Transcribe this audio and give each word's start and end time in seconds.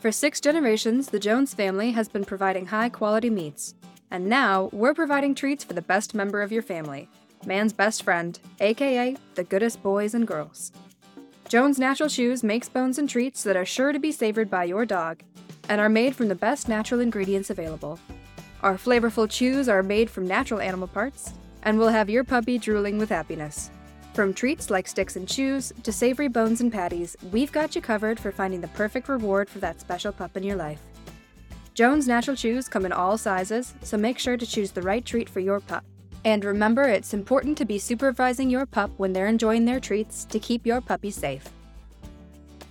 For 0.00 0.12
six 0.12 0.40
generations, 0.40 1.08
the 1.08 1.18
Jones 1.18 1.54
family 1.54 1.90
has 1.92 2.08
been 2.08 2.24
providing 2.24 2.66
high 2.66 2.90
quality 2.90 3.30
meats. 3.30 3.74
And 4.10 4.26
now, 4.26 4.68
we're 4.72 4.94
providing 4.94 5.34
treats 5.34 5.64
for 5.64 5.72
the 5.72 5.82
best 5.82 6.14
member 6.14 6.42
of 6.42 6.52
your 6.52 6.62
family 6.62 7.08
man's 7.44 7.72
best 7.72 8.02
friend, 8.02 8.38
aka 8.60 9.16
the 9.34 9.44
goodest 9.44 9.82
boys 9.82 10.14
and 10.14 10.26
girls. 10.26 10.72
Jones 11.48 11.78
Natural 11.78 12.08
Chews 12.08 12.42
makes 12.42 12.68
bones 12.68 12.98
and 12.98 13.08
treats 13.08 13.44
that 13.44 13.56
are 13.56 13.64
sure 13.64 13.92
to 13.92 14.00
be 14.00 14.10
savored 14.10 14.50
by 14.50 14.64
your 14.64 14.84
dog 14.84 15.22
and 15.68 15.80
are 15.80 15.88
made 15.88 16.16
from 16.16 16.28
the 16.28 16.34
best 16.34 16.68
natural 16.68 17.00
ingredients 17.00 17.50
available. 17.50 18.00
Our 18.62 18.74
flavorful 18.74 19.30
chews 19.30 19.68
are 19.68 19.82
made 19.82 20.10
from 20.10 20.26
natural 20.26 20.60
animal 20.60 20.88
parts 20.88 21.34
and 21.62 21.78
will 21.78 21.88
have 21.88 22.10
your 22.10 22.24
puppy 22.24 22.58
drooling 22.58 22.98
with 22.98 23.10
happiness. 23.10 23.70
From 24.16 24.32
treats 24.32 24.70
like 24.70 24.88
sticks 24.88 25.16
and 25.16 25.28
chews 25.28 25.74
to 25.82 25.92
savory 25.92 26.28
bones 26.28 26.62
and 26.62 26.72
patties, 26.72 27.18
we've 27.32 27.52
got 27.52 27.76
you 27.76 27.82
covered 27.82 28.18
for 28.18 28.32
finding 28.32 28.62
the 28.62 28.68
perfect 28.68 29.10
reward 29.10 29.46
for 29.46 29.58
that 29.58 29.78
special 29.78 30.10
pup 30.10 30.38
in 30.38 30.42
your 30.42 30.56
life. 30.56 30.80
Jones 31.74 32.08
Natural 32.08 32.34
Chews 32.34 32.66
come 32.66 32.86
in 32.86 32.92
all 32.92 33.18
sizes, 33.18 33.74
so 33.82 33.98
make 33.98 34.18
sure 34.18 34.38
to 34.38 34.46
choose 34.46 34.70
the 34.70 34.80
right 34.80 35.04
treat 35.04 35.28
for 35.28 35.40
your 35.40 35.60
pup. 35.60 35.84
And 36.24 36.46
remember, 36.46 36.84
it's 36.84 37.12
important 37.12 37.58
to 37.58 37.66
be 37.66 37.78
supervising 37.78 38.48
your 38.48 38.64
pup 38.64 38.90
when 38.96 39.12
they're 39.12 39.26
enjoying 39.26 39.66
their 39.66 39.80
treats 39.80 40.24
to 40.24 40.40
keep 40.40 40.64
your 40.64 40.80
puppy 40.80 41.10
safe. 41.10 41.50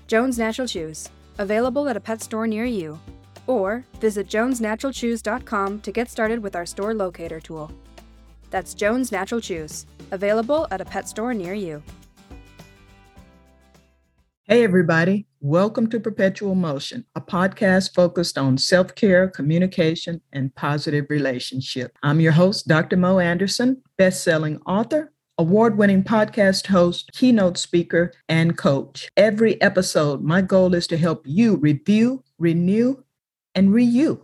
Jones 0.07 0.39
Natural 0.39 0.67
Chews, 0.67 1.09
available 1.37 1.87
at 1.87 1.95
a 1.95 1.99
pet 1.99 2.23
store 2.23 2.47
near 2.47 2.65
you. 2.65 2.99
Or 3.45 3.85
visit 4.01 4.27
jonesnaturalchews.com 4.27 5.81
to 5.81 5.91
get 5.91 6.09
started 6.09 6.39
with 6.39 6.55
our 6.55 6.65
store 6.65 6.95
locator 6.95 7.39
tool. 7.39 7.71
That's 8.49 8.73
Jones 8.73 9.11
Natural 9.11 9.41
Chews, 9.41 9.85
available 10.11 10.67
at 10.71 10.81
a 10.81 10.85
pet 10.85 11.09
store 11.09 11.33
near 11.33 11.53
you. 11.53 11.81
Hey, 14.47 14.63
everybody. 14.63 15.25
Welcome 15.41 15.89
to 15.89 15.99
Perpetual 15.99 16.53
Motion, 16.53 17.03
a 17.15 17.21
podcast 17.21 17.95
focused 17.95 18.37
on 18.37 18.59
self 18.59 18.93
care, 18.93 19.27
communication, 19.27 20.21
and 20.33 20.53
positive 20.53 21.07
relationship. 21.09 21.97
I'm 22.03 22.19
your 22.19 22.33
host, 22.33 22.67
Dr. 22.67 22.95
Mo 22.95 23.17
Anderson, 23.17 23.81
best 23.97 24.23
selling 24.23 24.61
author, 24.67 25.11
award 25.39 25.79
winning 25.79 26.03
podcast 26.03 26.67
host, 26.67 27.11
keynote 27.13 27.57
speaker, 27.57 28.13
and 28.29 28.55
coach. 28.55 29.09
Every 29.17 29.59
episode, 29.63 30.21
my 30.21 30.41
goal 30.41 30.75
is 30.75 30.85
to 30.87 30.97
help 30.97 31.23
you 31.25 31.55
review, 31.55 32.23
renew, 32.37 33.03
and 33.55 33.73
renew 33.73 34.23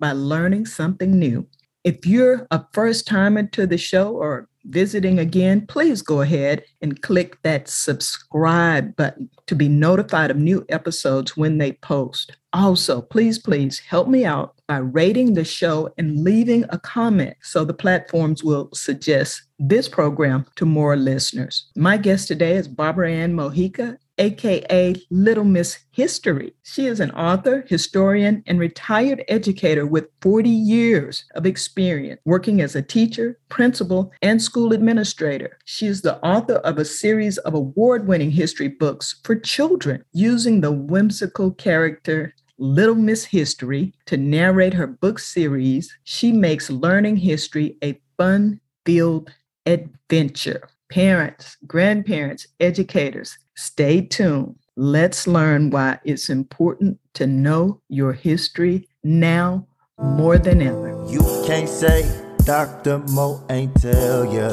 by 0.00 0.10
learning 0.10 0.66
something 0.66 1.16
new. 1.16 1.46
If 1.84 2.04
you're 2.04 2.48
a 2.50 2.66
first 2.72 3.06
timer 3.06 3.44
to 3.44 3.68
the 3.68 3.78
show 3.78 4.16
or 4.16 4.49
visiting 4.64 5.18
again, 5.18 5.66
please 5.66 6.02
go 6.02 6.20
ahead 6.20 6.64
and 6.82 7.02
click 7.02 7.40
that 7.42 7.68
subscribe 7.68 8.94
button 8.96 9.30
to 9.46 9.54
be 9.54 9.68
notified 9.68 10.30
of 10.30 10.36
new 10.36 10.64
episodes 10.68 11.36
when 11.36 11.58
they 11.58 11.72
post. 11.72 12.36
Also, 12.52 13.00
please, 13.00 13.38
please 13.38 13.78
help 13.78 14.08
me 14.08 14.24
out 14.24 14.54
by 14.66 14.78
rating 14.78 15.34
the 15.34 15.44
show 15.44 15.92
and 15.98 16.24
leaving 16.24 16.64
a 16.70 16.78
comment 16.78 17.36
so 17.42 17.64
the 17.64 17.74
platforms 17.74 18.42
will 18.42 18.68
suggest 18.72 19.42
this 19.58 19.88
program 19.88 20.44
to 20.56 20.64
more 20.64 20.96
listeners. 20.96 21.70
My 21.76 21.96
guest 21.96 22.28
today 22.28 22.56
is 22.56 22.66
Barbara 22.66 23.12
Ann 23.12 23.34
Mojica, 23.34 23.98
aka 24.20 24.94
Little 25.10 25.44
Miss 25.44 25.78
History. 25.90 26.52
She 26.62 26.86
is 26.86 27.00
an 27.00 27.10
author, 27.12 27.64
historian, 27.66 28.44
and 28.46 28.60
retired 28.60 29.24
educator 29.28 29.86
with 29.86 30.08
40 30.20 30.48
years 30.48 31.24
of 31.34 31.46
experience 31.46 32.20
working 32.24 32.60
as 32.60 32.76
a 32.76 32.82
teacher, 32.82 33.38
principal, 33.48 34.12
and 34.22 34.40
school 34.40 34.72
administrator. 34.72 35.58
She 35.64 35.86
is 35.86 36.02
the 36.02 36.22
author 36.24 36.56
of 36.56 36.78
a 36.78 36.84
series 36.84 37.38
of 37.38 37.54
award 37.54 38.06
winning 38.06 38.30
history 38.30 38.68
books 38.68 39.20
for 39.24 39.34
children 39.34 40.04
using 40.12 40.60
the 40.60 40.72
whimsical 40.72 41.50
character 41.52 42.34
Little 42.58 42.94
Miss 42.94 43.24
History 43.24 43.94
to 44.04 44.18
narrate 44.18 44.74
her 44.74 44.86
book 44.86 45.18
series. 45.18 45.96
She 46.04 46.30
makes 46.30 46.68
learning 46.68 47.16
history 47.16 47.78
a 47.82 47.98
fun 48.18 48.60
filled 48.84 49.32
adventure. 49.64 50.68
Parents, 50.90 51.56
grandparents, 51.66 52.46
educators, 52.58 53.38
Stay 53.60 54.00
tuned. 54.00 54.56
Let's 54.74 55.26
learn 55.26 55.68
why 55.68 55.98
it's 56.02 56.30
important 56.30 56.98
to 57.12 57.26
know 57.26 57.82
your 57.90 58.14
history 58.14 58.88
now 59.04 59.66
more 59.98 60.38
than 60.38 60.62
ever. 60.62 60.96
You 61.10 61.20
can't 61.46 61.68
say 61.68 62.08
Dr. 62.46 63.00
Mo 63.12 63.44
ain't 63.50 63.74
tell 63.74 64.24
ya 64.32 64.48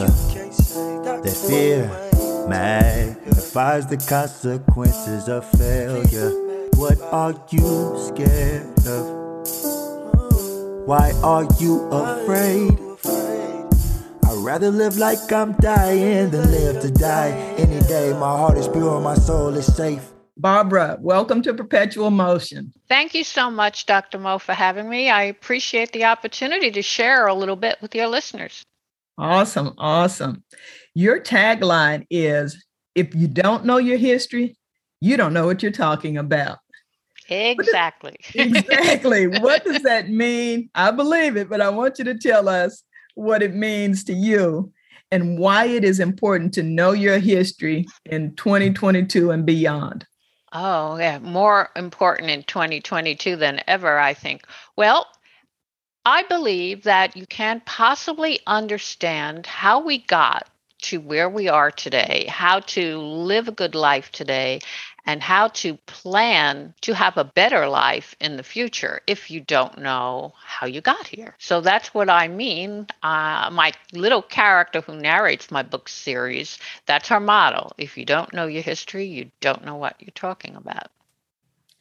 that 1.24 1.38
fear 1.48 1.88
magnifies 2.50 3.88
the 3.88 3.96
consequences 3.96 5.30
of 5.30 5.50
failure. 5.52 6.32
What 6.76 7.00
are 7.00 7.36
you 7.50 7.96
scared 8.12 8.88
of? 8.88 9.08
Why 10.86 11.14
are 11.24 11.48
you 11.62 11.88
afraid? 11.92 12.87
I'd 14.48 14.52
rather 14.52 14.72
live 14.72 14.96
like 14.96 15.30
I'm 15.30 15.52
dying 15.60 16.30
than 16.30 16.50
live 16.50 16.82
to 16.82 16.90
die. 16.90 17.32
Any 17.58 17.82
day, 17.82 18.14
my 18.14 18.30
heart 18.30 18.58
is 18.58 18.70
pure, 18.70 19.02
my 19.02 19.16
soul 19.16 19.54
is 19.56 19.66
safe. 19.76 20.14
Barbara, 20.38 20.98
welcome 21.02 21.42
to 21.42 21.54
Perpetual 21.54 22.12
Motion. 22.12 22.72
Thank 22.88 23.14
you 23.14 23.26
so 23.26 23.52
much, 23.52 23.86
Dr. 23.88 24.18
Mo, 24.18 24.40
for 24.40 24.54
having 24.54 24.90
me. 24.90 25.10
I 25.10 25.24
appreciate 25.24 25.92
the 25.92 26.06
opportunity 26.06 26.72
to 26.72 26.82
share 26.82 27.28
a 27.28 27.34
little 27.34 27.58
bit 27.58 27.76
with 27.82 27.94
your 27.94 28.08
listeners. 28.08 28.64
Awesome, 29.18 29.74
awesome. 29.78 30.46
Your 30.96 31.20
tagline 31.20 32.06
is 32.10 32.66
if 32.96 33.14
you 33.14 33.28
don't 33.28 33.66
know 33.66 33.80
your 33.80 33.98
history, 33.98 34.56
you 35.02 35.18
don't 35.18 35.34
know 35.34 35.46
what 35.46 35.62
you're 35.62 35.74
talking 35.74 36.18
about. 36.18 36.60
Exactly. 37.28 38.16
exactly. 38.34 39.28
what 39.28 39.66
does 39.66 39.82
that 39.84 40.08
mean? 40.10 40.70
I 40.74 40.92
believe 40.92 41.36
it, 41.36 41.50
but 41.50 41.60
I 41.60 41.68
want 41.68 42.00
you 42.00 42.06
to 42.06 42.18
tell 42.18 42.48
us 42.48 42.84
what 43.18 43.42
it 43.42 43.56
means 43.56 44.04
to 44.06 44.14
you 44.14 44.72
and 45.12 45.40
why 45.40 45.66
it 45.66 45.84
is 45.84 46.00
important 46.00 46.54
to 46.54 46.64
know 46.64 46.92
your 46.92 47.18
history 47.18 47.86
in 48.06 48.36
2022 48.36 49.32
and 49.32 49.46
beyond. 49.46 50.06
Oh, 50.54 50.98
yeah, 50.98 51.20
more 51.20 51.70
important 51.76 52.30
in 52.30 52.44
2022 52.44 53.36
than 53.36 53.62
ever, 53.68 53.98
I 54.00 54.14
think. 54.14 54.44
Well, 54.76 55.08
I 56.06 56.24
believe 56.24 56.84
that 56.84 57.18
you 57.18 57.26
can't 57.26 57.66
possibly 57.66 58.40
understand 58.48 59.46
how 59.46 59.80
we 59.80 60.00
got 60.00 60.48
to 60.84 61.00
where 61.00 61.30
we 61.30 61.48
are 61.48 61.72
today, 61.72 62.26
how 62.30 62.60
to 62.62 62.98
live 62.98 63.48
a 63.48 63.52
good 63.52 63.76
life 63.76 64.12
today, 64.12 64.60
and 65.06 65.24
how 65.24 65.48
to 65.48 65.76
plan 65.86 66.74
to 66.82 66.94
have 66.94 67.18
a 67.18 67.24
better 67.24 67.68
life 67.68 68.14
in 68.20 68.36
the 68.36 68.44
future 68.44 69.02
if 69.08 69.32
you 69.32 69.40
don't 69.40 69.78
know 69.80 70.34
how 70.44 70.68
you 70.68 70.82
got 70.82 71.08
here. 71.08 71.34
So 71.40 71.62
that's 71.62 71.94
what 71.94 72.10
I 72.10 72.28
mean. 72.28 72.88
Uh, 73.02 73.50
my 73.52 73.72
little 73.94 74.22
character 74.22 74.82
who 74.82 74.96
narrates 74.96 75.50
my 75.50 75.64
book 75.64 75.88
series, 75.88 76.60
that's 76.86 77.10
our 77.10 77.22
motto. 77.22 77.72
If 77.78 77.98
you 77.98 78.06
don't 78.06 78.34
know 78.34 78.48
your 78.48 78.64
history, 78.64 79.06
you 79.06 79.32
don't 79.40 79.64
know 79.66 79.76
what 79.76 79.96
you're 80.00 80.12
talking 80.14 80.56
about 80.56 80.90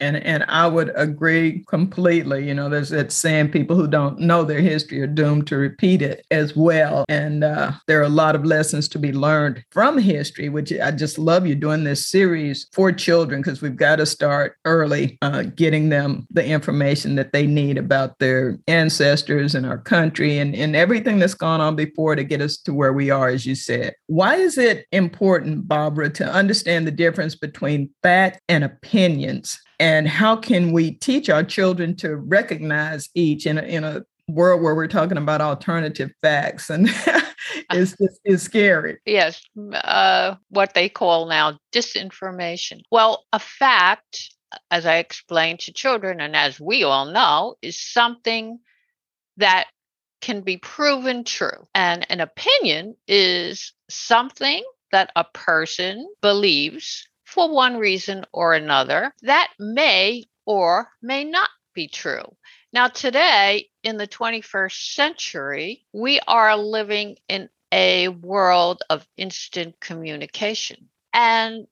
and 0.00 0.16
and 0.16 0.44
I 0.48 0.66
would 0.66 0.92
agree 0.94 1.64
completely. 1.68 2.46
You 2.46 2.54
know, 2.54 2.68
there's 2.68 2.90
that 2.90 3.12
saying 3.12 3.50
people 3.50 3.76
who 3.76 3.86
don't 3.86 4.18
know 4.18 4.44
their 4.44 4.60
history 4.60 5.00
are 5.00 5.06
doomed 5.06 5.46
to 5.48 5.56
repeat 5.56 6.02
it 6.02 6.24
as 6.30 6.56
well. 6.56 7.04
And 7.08 7.44
uh, 7.44 7.72
there 7.86 8.00
are 8.00 8.04
a 8.04 8.08
lot 8.08 8.34
of 8.34 8.44
lessons 8.44 8.88
to 8.88 8.98
be 8.98 9.12
learned 9.12 9.64
from 9.70 9.98
history, 9.98 10.48
which 10.48 10.72
I 10.72 10.90
just 10.90 11.18
love 11.18 11.46
you 11.46 11.54
doing 11.54 11.84
this 11.84 12.06
series 12.06 12.68
for 12.72 12.92
children 12.92 13.40
because 13.40 13.62
we've 13.62 13.76
got 13.76 13.96
to 13.96 14.06
start 14.06 14.56
early, 14.64 15.18
uh, 15.22 15.42
getting 15.42 15.88
them 15.88 16.26
the 16.30 16.44
information 16.44 17.14
that 17.16 17.32
they 17.32 17.46
need 17.46 17.78
about 17.78 18.18
their 18.18 18.58
ancestors 18.68 19.54
and 19.54 19.66
our 19.66 19.78
country 19.78 20.38
and, 20.38 20.54
and 20.54 20.76
everything 20.76 21.18
that's 21.18 21.34
gone 21.34 21.60
on 21.60 21.76
before 21.76 22.16
to 22.16 22.24
get 22.24 22.40
us 22.40 22.56
to 22.58 22.74
where 22.74 22.92
we 22.92 23.10
are, 23.10 23.28
as 23.28 23.46
you 23.46 23.54
said. 23.54 23.94
Why 24.06 24.36
is 24.36 24.58
it 24.58 24.86
important, 24.92 25.68
Barbara, 25.68 26.10
to 26.10 26.26
understand 26.26 26.86
the 26.86 26.90
difference 26.92 27.34
between 27.34 27.90
fact 28.02 28.40
and 28.48 28.64
opinions? 28.64 29.58
And 29.78 30.08
how 30.08 30.36
can 30.36 30.72
we 30.72 30.92
teach 30.92 31.28
our 31.28 31.42
children 31.42 31.94
to 31.96 32.16
recognize 32.16 33.08
each 33.14 33.46
in 33.46 33.58
a, 33.58 33.62
in 33.62 33.84
a 33.84 34.04
world 34.28 34.62
where 34.62 34.74
we're 34.74 34.88
talking 34.88 35.18
about 35.18 35.40
alternative 35.40 36.10
facts 36.22 36.70
and 36.70 36.88
it's 37.72 37.96
just 38.02 38.20
it's 38.24 38.42
scary. 38.42 38.98
Yes 39.04 39.42
uh, 39.72 40.36
what 40.48 40.74
they 40.74 40.88
call 40.88 41.26
now 41.26 41.58
disinformation. 41.72 42.82
Well 42.90 43.24
a 43.32 43.38
fact 43.38 44.30
as 44.70 44.86
i 44.86 44.96
explained 44.96 45.58
to 45.58 45.72
children 45.72 46.20
and 46.20 46.34
as 46.34 46.58
we 46.60 46.82
all 46.82 47.06
know 47.06 47.56
is 47.62 47.78
something 47.78 48.58
that 49.36 49.66
can 50.20 50.40
be 50.40 50.56
proven 50.56 51.24
true. 51.24 51.66
And 51.74 52.06
an 52.10 52.20
opinion 52.20 52.96
is 53.06 53.72
something 53.88 54.64
that 54.92 55.12
a 55.14 55.24
person 55.24 56.08
believes 56.22 57.06
for 57.26 57.52
one 57.52 57.76
reason 57.76 58.24
or 58.32 58.54
another, 58.54 59.12
that 59.22 59.50
may 59.58 60.24
or 60.46 60.88
may 61.02 61.24
not 61.24 61.50
be 61.74 61.88
true. 61.88 62.24
Now, 62.72 62.88
today 62.88 63.68
in 63.82 63.96
the 63.96 64.06
21st 64.06 64.94
century, 64.94 65.84
we 65.92 66.20
are 66.26 66.56
living 66.56 67.16
in 67.28 67.48
a 67.72 68.08
world 68.08 68.82
of 68.88 69.06
instant 69.16 69.78
communication. 69.80 70.88
And 71.12 71.66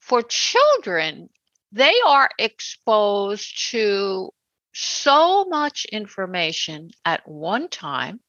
for 0.00 0.22
children, 0.22 1.30
they 1.72 1.94
are 2.06 2.30
exposed 2.38 3.70
to 3.70 4.30
so 4.72 5.44
much 5.46 5.86
information 5.86 6.90
at 7.04 7.26
one 7.26 7.68
time, 7.68 8.20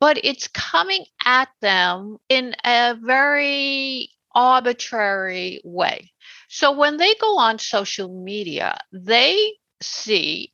but 0.00 0.24
it's 0.24 0.48
coming 0.48 1.04
at 1.24 1.48
them 1.60 2.18
in 2.28 2.54
a 2.64 2.96
very 3.00 4.10
arbitrary 4.34 5.60
way. 5.64 6.11
So 6.54 6.70
when 6.70 6.98
they 6.98 7.14
go 7.14 7.38
on 7.38 7.58
social 7.58 8.08
media, 8.08 8.78
they 8.92 9.54
see 9.80 10.52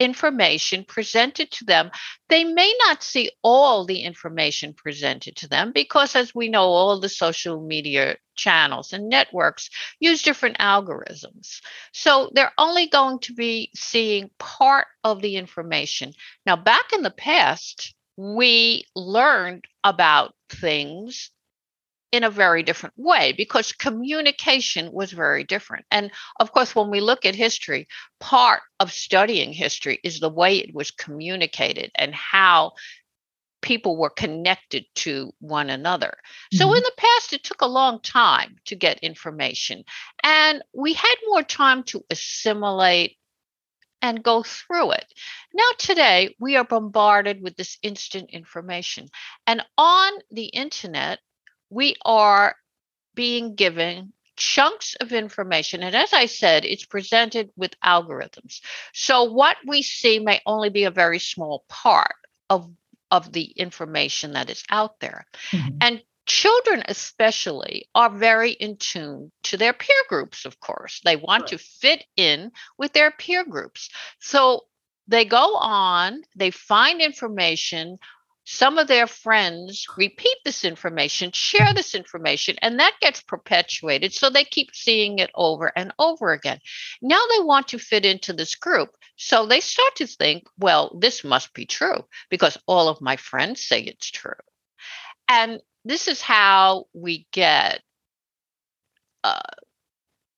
information 0.00 0.86
presented 0.86 1.50
to 1.50 1.66
them. 1.66 1.90
They 2.30 2.44
may 2.44 2.74
not 2.86 3.02
see 3.02 3.30
all 3.42 3.84
the 3.84 4.00
information 4.00 4.72
presented 4.72 5.36
to 5.36 5.48
them 5.48 5.72
because, 5.72 6.16
as 6.16 6.34
we 6.34 6.48
know, 6.48 6.62
all 6.62 6.98
the 6.98 7.10
social 7.10 7.60
media 7.60 8.16
channels 8.36 8.94
and 8.94 9.10
networks 9.10 9.68
use 10.00 10.22
different 10.22 10.56
algorithms. 10.60 11.60
So 11.92 12.30
they're 12.32 12.54
only 12.56 12.86
going 12.86 13.18
to 13.20 13.34
be 13.34 13.70
seeing 13.74 14.30
part 14.38 14.86
of 15.04 15.20
the 15.20 15.36
information. 15.36 16.14
Now, 16.46 16.56
back 16.56 16.94
in 16.94 17.02
the 17.02 17.10
past, 17.10 17.94
we 18.16 18.86
learned 18.96 19.66
about 19.84 20.34
things 20.48 21.30
in 22.14 22.22
a 22.22 22.30
very 22.30 22.62
different 22.62 22.94
way 22.96 23.32
because 23.32 23.72
communication 23.72 24.92
was 24.92 25.10
very 25.10 25.42
different. 25.42 25.84
And 25.90 26.12
of 26.38 26.52
course, 26.52 26.72
when 26.72 26.88
we 26.88 27.00
look 27.00 27.26
at 27.26 27.34
history, 27.34 27.88
part 28.20 28.62
of 28.78 28.92
studying 28.92 29.52
history 29.52 29.98
is 30.04 30.20
the 30.20 30.28
way 30.30 30.58
it 30.58 30.72
was 30.72 30.92
communicated 30.92 31.90
and 31.96 32.14
how 32.14 32.74
people 33.62 33.96
were 33.96 34.10
connected 34.10 34.84
to 34.94 35.32
one 35.40 35.70
another. 35.70 36.14
Mm-hmm. 36.14 36.58
So 36.58 36.72
in 36.72 36.84
the 36.84 36.92
past, 36.96 37.32
it 37.32 37.42
took 37.42 37.62
a 37.62 37.66
long 37.66 38.00
time 38.00 38.58
to 38.66 38.76
get 38.76 39.00
information, 39.00 39.82
and 40.22 40.62
we 40.72 40.92
had 40.92 41.16
more 41.26 41.42
time 41.42 41.82
to 41.84 42.04
assimilate 42.10 43.16
and 44.02 44.22
go 44.22 44.44
through 44.44 44.92
it. 44.92 45.06
Now, 45.52 45.68
today, 45.78 46.36
we 46.38 46.54
are 46.54 46.64
bombarded 46.64 47.42
with 47.42 47.56
this 47.56 47.76
instant 47.82 48.30
information. 48.30 49.08
And 49.48 49.64
on 49.78 50.12
the 50.30 50.44
internet, 50.44 51.18
we 51.74 51.96
are 52.04 52.54
being 53.14 53.54
given 53.56 54.12
chunks 54.36 54.96
of 55.00 55.12
information. 55.12 55.82
And 55.82 55.94
as 55.94 56.12
I 56.12 56.26
said, 56.26 56.64
it's 56.64 56.84
presented 56.84 57.50
with 57.56 57.78
algorithms. 57.84 58.60
So 58.92 59.24
what 59.24 59.56
we 59.66 59.82
see 59.82 60.18
may 60.18 60.40
only 60.46 60.70
be 60.70 60.84
a 60.84 60.90
very 60.90 61.18
small 61.18 61.64
part 61.68 62.16
of, 62.48 62.70
of 63.10 63.32
the 63.32 63.44
information 63.44 64.32
that 64.32 64.50
is 64.50 64.64
out 64.70 65.00
there. 65.00 65.26
Mm-hmm. 65.50 65.76
And 65.80 66.02
children, 66.26 66.82
especially, 66.88 67.88
are 67.94 68.10
very 68.10 68.52
in 68.52 68.76
tune 68.76 69.30
to 69.44 69.56
their 69.56 69.72
peer 69.72 70.02
groups, 70.08 70.44
of 70.44 70.58
course. 70.60 71.00
They 71.04 71.16
want 71.16 71.42
right. 71.42 71.50
to 71.50 71.58
fit 71.58 72.04
in 72.16 72.50
with 72.78 72.92
their 72.92 73.10
peer 73.10 73.44
groups. 73.44 73.90
So 74.20 74.62
they 75.06 75.24
go 75.24 75.56
on, 75.56 76.22
they 76.34 76.50
find 76.50 77.00
information 77.00 77.98
some 78.44 78.78
of 78.78 78.88
their 78.88 79.06
friends 79.06 79.86
repeat 79.96 80.36
this 80.44 80.64
information, 80.64 81.30
share 81.32 81.72
this 81.74 81.94
information, 81.94 82.56
and 82.60 82.78
that 82.78 82.94
gets 83.00 83.22
perpetuated. 83.22 84.12
So 84.12 84.28
they 84.28 84.44
keep 84.44 84.74
seeing 84.74 85.18
it 85.18 85.30
over 85.34 85.72
and 85.74 85.92
over 85.98 86.32
again. 86.32 86.60
Now 87.00 87.20
they 87.30 87.42
want 87.42 87.68
to 87.68 87.78
fit 87.78 88.04
into 88.04 88.32
this 88.34 88.54
group. 88.54 88.90
So 89.16 89.46
they 89.46 89.60
start 89.60 89.96
to 89.96 90.06
think, 90.06 90.44
well, 90.58 90.96
this 91.00 91.24
must 91.24 91.54
be 91.54 91.64
true 91.64 92.04
because 92.28 92.58
all 92.66 92.88
of 92.88 93.00
my 93.00 93.16
friends 93.16 93.64
say 93.64 93.80
it's 93.80 94.10
true. 94.10 94.32
And 95.28 95.60
this 95.84 96.08
is 96.08 96.20
how 96.20 96.86
we 96.92 97.26
get 97.32 97.80
uh, 99.22 99.40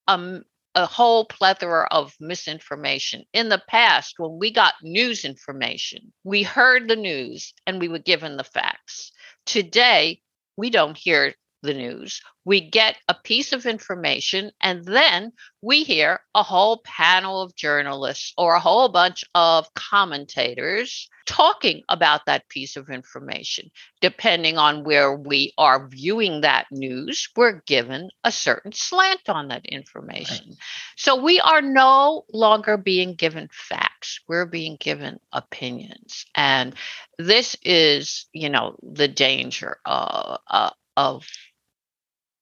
um, 0.06 0.44
a 0.76 0.86
whole 0.86 1.24
plethora 1.24 1.88
of 1.90 2.14
misinformation. 2.20 3.24
In 3.32 3.48
the 3.48 3.62
past, 3.66 4.14
when 4.18 4.38
we 4.38 4.52
got 4.52 4.74
news 4.82 5.24
information, 5.24 6.12
we 6.22 6.42
heard 6.42 6.86
the 6.86 6.96
news 6.96 7.54
and 7.66 7.80
we 7.80 7.88
were 7.88 7.98
given 7.98 8.36
the 8.36 8.44
facts. 8.44 9.10
Today, 9.46 10.20
we 10.56 10.68
don't 10.68 10.96
hear 10.96 11.34
the 11.66 11.74
news. 11.74 12.22
We 12.44 12.70
get 12.70 12.96
a 13.08 13.14
piece 13.14 13.52
of 13.52 13.66
information 13.66 14.52
and 14.60 14.84
then 14.84 15.32
we 15.62 15.82
hear 15.82 16.20
a 16.34 16.42
whole 16.42 16.78
panel 16.84 17.42
of 17.42 17.56
journalists 17.56 18.32
or 18.38 18.54
a 18.54 18.60
whole 18.60 18.88
bunch 18.88 19.24
of 19.34 19.72
commentators 19.74 21.08
talking 21.26 21.82
about 21.88 22.24
that 22.26 22.48
piece 22.48 22.76
of 22.76 22.88
information. 22.88 23.68
Depending 24.00 24.58
on 24.58 24.84
where 24.84 25.14
we 25.14 25.52
are 25.58 25.88
viewing 25.88 26.42
that 26.42 26.66
news, 26.70 27.28
we're 27.36 27.62
given 27.66 28.10
a 28.22 28.30
certain 28.30 28.72
slant 28.72 29.28
on 29.28 29.48
that 29.48 29.66
information. 29.66 30.46
Right. 30.50 30.58
So 30.96 31.20
we 31.20 31.40
are 31.40 31.62
no 31.62 32.24
longer 32.32 32.76
being 32.76 33.14
given 33.14 33.48
facts, 33.50 34.20
we're 34.28 34.46
being 34.46 34.76
given 34.78 35.18
opinions. 35.32 36.26
And 36.34 36.74
this 37.18 37.56
is, 37.64 38.26
you 38.32 38.48
know, 38.48 38.76
the 38.82 39.08
danger 39.08 39.78
uh, 39.84 40.38
uh, 40.48 40.70
of 40.96 41.26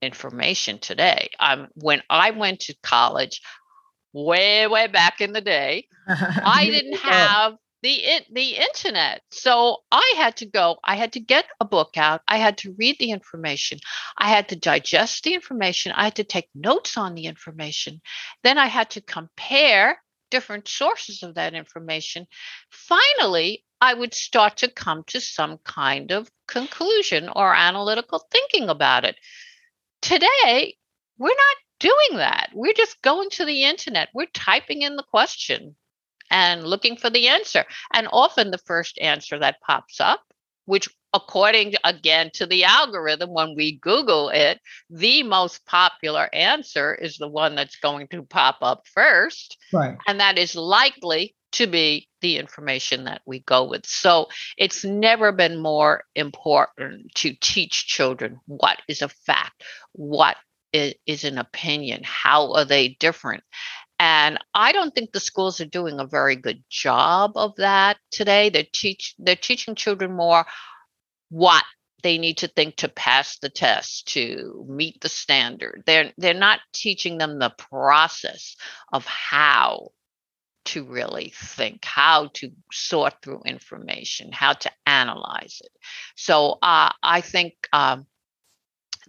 information 0.05 0.79
today. 0.79 1.31
Um, 1.41 1.69
when 1.75 2.03
I 2.11 2.31
went 2.31 2.61
to 2.61 2.75
college, 2.83 3.41
way 4.13 4.67
way 4.67 4.87
back 4.87 5.21
in 5.21 5.33
the 5.33 5.41
day, 5.41 5.89
I 6.09 6.67
didn't 6.71 6.99
have 6.99 7.55
the 7.83 8.03
the 8.33 8.57
internet. 8.57 9.21
So 9.31 9.79
I 9.93 10.15
had 10.17 10.37
to 10.39 10.47
go. 10.47 10.79
I 10.83 10.97
had 10.97 11.13
to 11.13 11.21
get 11.21 11.45
a 11.61 11.65
book 11.67 11.97
out. 11.97 12.23
I 12.27 12.39
had 12.39 12.59
to 12.59 12.75
read 12.79 12.97
the 12.99 13.11
information. 13.11 13.79
I 14.17 14.31
had 14.31 14.49
to 14.49 14.57
digest 14.57 15.25
the 15.25 15.35
information. 15.35 15.93
I 15.93 16.05
had 16.05 16.17
to 16.17 16.25
take 16.25 16.49
notes 16.55 16.97
on 16.97 17.15
the 17.15 17.27
information. 17.27 18.01
Then 18.43 18.57
I 18.57 18.67
had 18.67 18.91
to 18.91 19.03
compare 19.03 19.99
different 20.31 20.67
sources 20.67 21.23
of 21.23 21.35
that 21.35 21.55
information. 21.55 22.27
Finally, 22.71 23.65
I 23.81 23.93
would 23.93 24.15
start 24.15 24.57
to 24.59 24.71
come 24.71 25.05
to 25.09 25.21
some 25.21 25.59
kind 25.59 26.11
of 26.11 26.31
conclusion 26.49 27.29
or 27.29 27.55
analytical 27.55 28.27
thinking 28.31 28.71
about 28.71 29.05
it. 29.05 29.17
Today, 30.05 30.77
we're 31.17 31.29
not 31.29 31.57
doing 31.81 32.19
that. 32.19 32.51
We're 32.53 32.75
just 32.75 33.01
going 33.01 33.31
to 33.31 33.47
the 33.47 33.65
internet. 33.65 34.11
We're 34.13 34.27
typing 34.35 34.83
in 34.83 34.97
the 34.97 35.03
question 35.03 35.77
and 36.31 36.67
looking 36.67 36.99
for 36.99 37.09
the 37.09 37.29
answer. 37.29 37.65
And 37.95 38.07
often 38.13 38.51
the 38.51 38.59
first 38.59 38.99
answer 39.01 39.39
that 39.39 39.63
pops 39.67 40.03
up, 40.03 40.21
which 40.67 40.91
according 41.15 41.77
again 41.85 42.31
to 42.35 42.45
the 42.45 42.65
algorithm, 42.65 43.33
when 43.33 43.55
we 43.57 43.79
Google 43.79 44.29
it, 44.29 44.61
the 44.91 45.23
most 45.23 45.65
popular 45.65 46.29
answer 46.35 46.95
is 46.95 47.17
the 47.17 47.29
one 47.29 47.55
that's 47.55 47.77
going 47.77 48.07
to 48.09 48.25
pop 48.25 48.59
up 48.61 48.87
first. 48.93 49.57
Right. 49.73 49.97
And 50.07 50.21
that 50.21 50.37
is 50.37 50.55
likely 50.55 51.35
to 51.55 51.67
be 51.67 52.09
the 52.21 52.39
information 52.39 53.05
that 53.05 53.23
we 53.27 53.41
go 53.41 53.65
with. 53.65 53.87
So 53.87 54.29
it's 54.57 54.85
never 54.85 55.33
been 55.33 55.61
more 55.61 56.05
important 56.15 57.15
to 57.17 57.35
teach 57.41 57.87
children 57.87 58.41
what 58.47 58.79
is 58.89 59.03
a 59.03 59.09
fact, 59.09 59.63
what 59.93 60.37
is, 60.73 61.25
an 61.25 61.39
opinion, 61.39 62.03
how 62.05 62.53
are 62.55 62.65
they 62.65 62.89
different. 62.89 63.45
And 64.01 64.39
I 64.53 64.73
don't 64.73 64.93
think 64.93 65.13
the 65.13 65.21
schools 65.21 65.61
are 65.61 65.67
doing 65.67 66.01
a 66.01 66.07
very 66.07 66.35
good 66.35 66.65
job 66.69 67.33
of 67.37 67.55
that 67.57 67.99
today. 68.11 68.51
They're 68.51 68.67
teach 68.73 69.15
they're 69.19 69.37
teaching 69.37 69.77
children 69.77 70.13
more 70.13 70.47
what 71.31 71.65
they 72.03 72.19
need 72.19 72.39
to 72.39 72.49
think 72.49 72.77
to 72.77 72.89
pass 72.89 73.39
the 73.39 73.49
test 73.49 74.09
to 74.09 74.67
meet 74.69 75.01
the 75.01 75.09
standard. 75.09 75.85
They're 75.87 76.13
they're 76.19 76.35
not 76.35 76.59
teaching 76.73 77.19
them 77.19 77.39
the 77.39 77.55
process 77.57 78.57
of 78.93 79.07
how 79.07 79.91
to 80.65 80.85
really 80.85 81.33
think, 81.35 81.85
how 81.85 82.29
to 82.35 82.51
sort 82.73 83.15
through 83.23 83.43
information, 83.45 84.33
how 84.33 84.53
to 84.53 84.71
analyze 84.87 85.61
it. 85.65 85.73
So 86.17 86.59
uh, 86.63 86.91
I 87.03 87.21
think 87.21 87.55
um, 87.73 88.07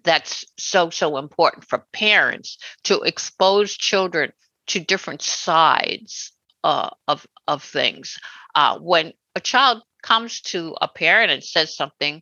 that's 0.03 0.45
so, 0.57 0.89
so 0.89 1.17
important 1.17 1.65
for 1.65 1.85
parents 1.93 2.57
to 2.83 3.01
expose 3.01 3.75
children 3.75 4.31
to 4.67 4.79
different 4.79 5.21
sides 5.21 6.31
uh, 6.63 6.89
of, 7.07 7.25
of 7.47 7.63
things. 7.63 8.17
Uh, 8.53 8.79
when 8.79 9.13
a 9.35 9.39
child 9.39 9.83
comes 10.01 10.41
to 10.41 10.75
a 10.81 10.87
parent 10.87 11.31
and 11.31 11.43
says 11.43 11.75
something, 11.75 12.21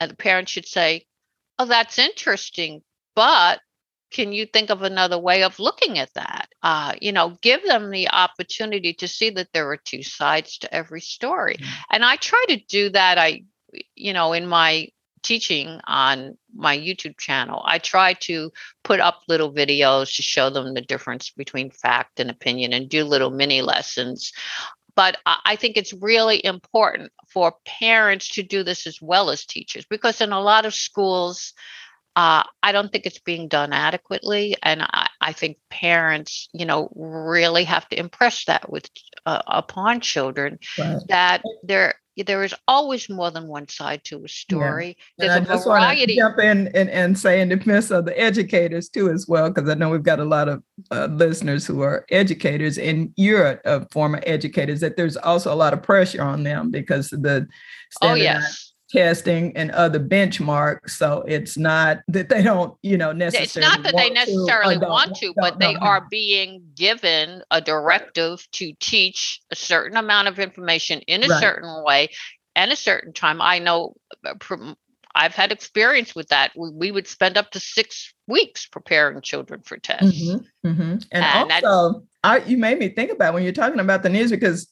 and 0.00 0.10
the 0.10 0.16
parent 0.16 0.48
should 0.48 0.66
say, 0.66 1.06
Oh, 1.58 1.66
that's 1.66 1.98
interesting, 2.00 2.82
but 3.14 3.60
can 4.14 4.32
you 4.32 4.46
think 4.46 4.70
of 4.70 4.82
another 4.82 5.18
way 5.18 5.42
of 5.42 5.58
looking 5.58 5.98
at 5.98 6.14
that? 6.14 6.48
Uh, 6.62 6.94
you 7.02 7.10
know, 7.12 7.36
give 7.42 7.62
them 7.64 7.90
the 7.90 8.08
opportunity 8.08 8.94
to 8.94 9.08
see 9.08 9.28
that 9.30 9.48
there 9.52 9.68
are 9.70 9.76
two 9.76 10.04
sides 10.04 10.56
to 10.58 10.72
every 10.72 11.00
story. 11.00 11.56
Mm-hmm. 11.56 11.80
And 11.90 12.04
I 12.04 12.16
try 12.16 12.42
to 12.48 12.56
do 12.68 12.90
that. 12.90 13.18
I, 13.18 13.42
you 13.96 14.12
know, 14.12 14.32
in 14.32 14.46
my 14.46 14.88
teaching 15.24 15.80
on 15.86 16.38
my 16.54 16.78
YouTube 16.78 17.18
channel, 17.18 17.60
I 17.66 17.78
try 17.78 18.12
to 18.20 18.52
put 18.84 19.00
up 19.00 19.22
little 19.26 19.52
videos 19.52 20.14
to 20.16 20.22
show 20.22 20.48
them 20.48 20.74
the 20.74 20.80
difference 20.80 21.30
between 21.30 21.70
fact 21.70 22.20
and 22.20 22.30
opinion 22.30 22.72
and 22.72 22.88
do 22.88 23.04
little 23.04 23.30
mini 23.30 23.62
lessons. 23.62 24.32
But 24.94 25.16
I 25.26 25.56
think 25.56 25.76
it's 25.76 25.92
really 25.92 26.44
important 26.44 27.10
for 27.28 27.56
parents 27.66 28.28
to 28.34 28.44
do 28.44 28.62
this 28.62 28.86
as 28.86 29.02
well 29.02 29.28
as 29.30 29.44
teachers 29.44 29.84
because 29.90 30.20
in 30.20 30.30
a 30.30 30.40
lot 30.40 30.66
of 30.66 30.72
schools, 30.72 31.52
Uh, 32.16 32.44
I 32.62 32.70
don't 32.72 32.92
think 32.92 33.06
it's 33.06 33.18
being 33.18 33.48
done 33.48 33.72
adequately, 33.72 34.54
and 34.62 34.82
I, 34.82 35.08
I 35.20 35.32
think 35.32 35.58
parents, 35.68 36.48
you 36.52 36.64
know, 36.64 36.88
really 36.94 37.64
have 37.64 37.88
to 37.88 37.98
impress 37.98 38.44
that 38.44 38.70
with 38.70 38.88
uh, 39.26 39.42
upon 39.46 40.00
children 40.00 40.58
right. 40.78 41.00
that 41.08 41.42
there 41.64 41.94
there 42.16 42.44
is 42.44 42.54
always 42.68 43.10
more 43.10 43.32
than 43.32 43.48
one 43.48 43.66
side 43.66 44.04
to 44.04 44.24
a 44.24 44.28
story. 44.28 44.96
Yeah. 45.18 45.26
There's 45.26 45.36
and 45.38 45.46
a 45.46 45.50
I 45.50 45.54
just 45.54 45.66
variety. 45.66 46.20
Want 46.20 46.36
to 46.36 46.42
jump 46.42 46.58
in 46.58 46.68
and, 46.76 46.90
and 46.90 47.18
say 47.18 47.40
in 47.40 47.48
defense 47.48 47.90
of 47.90 48.04
the 48.04 48.16
educators 48.16 48.88
too, 48.88 49.10
as 49.10 49.26
well, 49.26 49.50
because 49.50 49.68
I 49.68 49.74
know 49.74 49.90
we've 49.90 50.02
got 50.02 50.20
a 50.20 50.24
lot 50.24 50.48
of 50.48 50.62
uh, 50.92 51.06
listeners 51.06 51.66
who 51.66 51.82
are 51.82 52.06
educators, 52.10 52.78
and 52.78 53.12
you're 53.16 53.60
a 53.64 53.86
former 53.90 54.20
educators. 54.24 54.80
That 54.80 54.96
there's 54.96 55.16
also 55.16 55.52
a 55.52 55.56
lot 55.56 55.72
of 55.72 55.82
pressure 55.82 56.22
on 56.22 56.44
them 56.44 56.70
because 56.70 57.12
of 57.12 57.22
the 57.22 57.48
oh 58.02 58.14
yes 58.14 58.73
testing 58.94 59.56
and 59.56 59.70
other 59.72 60.00
benchmarks. 60.00 60.90
So 60.90 61.24
it's 61.26 61.58
not 61.58 61.98
that 62.08 62.28
they 62.28 62.42
don't, 62.42 62.76
you 62.82 62.96
know, 62.96 63.12
necessarily. 63.12 63.44
It's 63.44 63.56
not 63.56 63.82
that 63.82 63.96
they 63.96 64.10
necessarily 64.10 64.78
to, 64.78 64.86
want 64.86 65.16
to, 65.16 65.34
but 65.36 65.58
they 65.58 65.74
are 65.74 66.06
being 66.10 66.62
given 66.76 67.42
a 67.50 67.60
directive 67.60 68.46
to 68.52 68.72
teach 68.80 69.40
a 69.50 69.56
certain 69.56 69.96
amount 69.96 70.28
of 70.28 70.38
information 70.38 71.00
in 71.00 71.24
a 71.24 71.28
right. 71.28 71.40
certain 71.40 71.82
way 71.84 72.08
and 72.54 72.72
a 72.72 72.76
certain 72.76 73.12
time. 73.12 73.42
I 73.42 73.58
know 73.58 73.94
uh, 74.24 74.34
I've 75.14 75.34
had 75.34 75.52
experience 75.52 76.14
with 76.14 76.28
that. 76.28 76.52
We, 76.56 76.70
we 76.70 76.90
would 76.90 77.06
spend 77.06 77.36
up 77.36 77.50
to 77.52 77.60
six 77.60 78.12
weeks 78.26 78.66
preparing 78.66 79.20
children 79.22 79.62
for 79.62 79.76
tests. 79.76 80.22
Mm-hmm, 80.22 80.68
mm-hmm. 80.68 80.96
And, 81.12 81.50
and, 81.52 81.64
also, 81.64 82.04
I, 82.22 82.38
you 82.38 82.56
made 82.56 82.78
me 82.78 82.88
think 82.88 83.12
about 83.12 83.34
when 83.34 83.42
you're 83.42 83.52
talking 83.52 83.80
about 83.80 84.02
the 84.02 84.08
news 84.08 84.30
because 84.30 84.68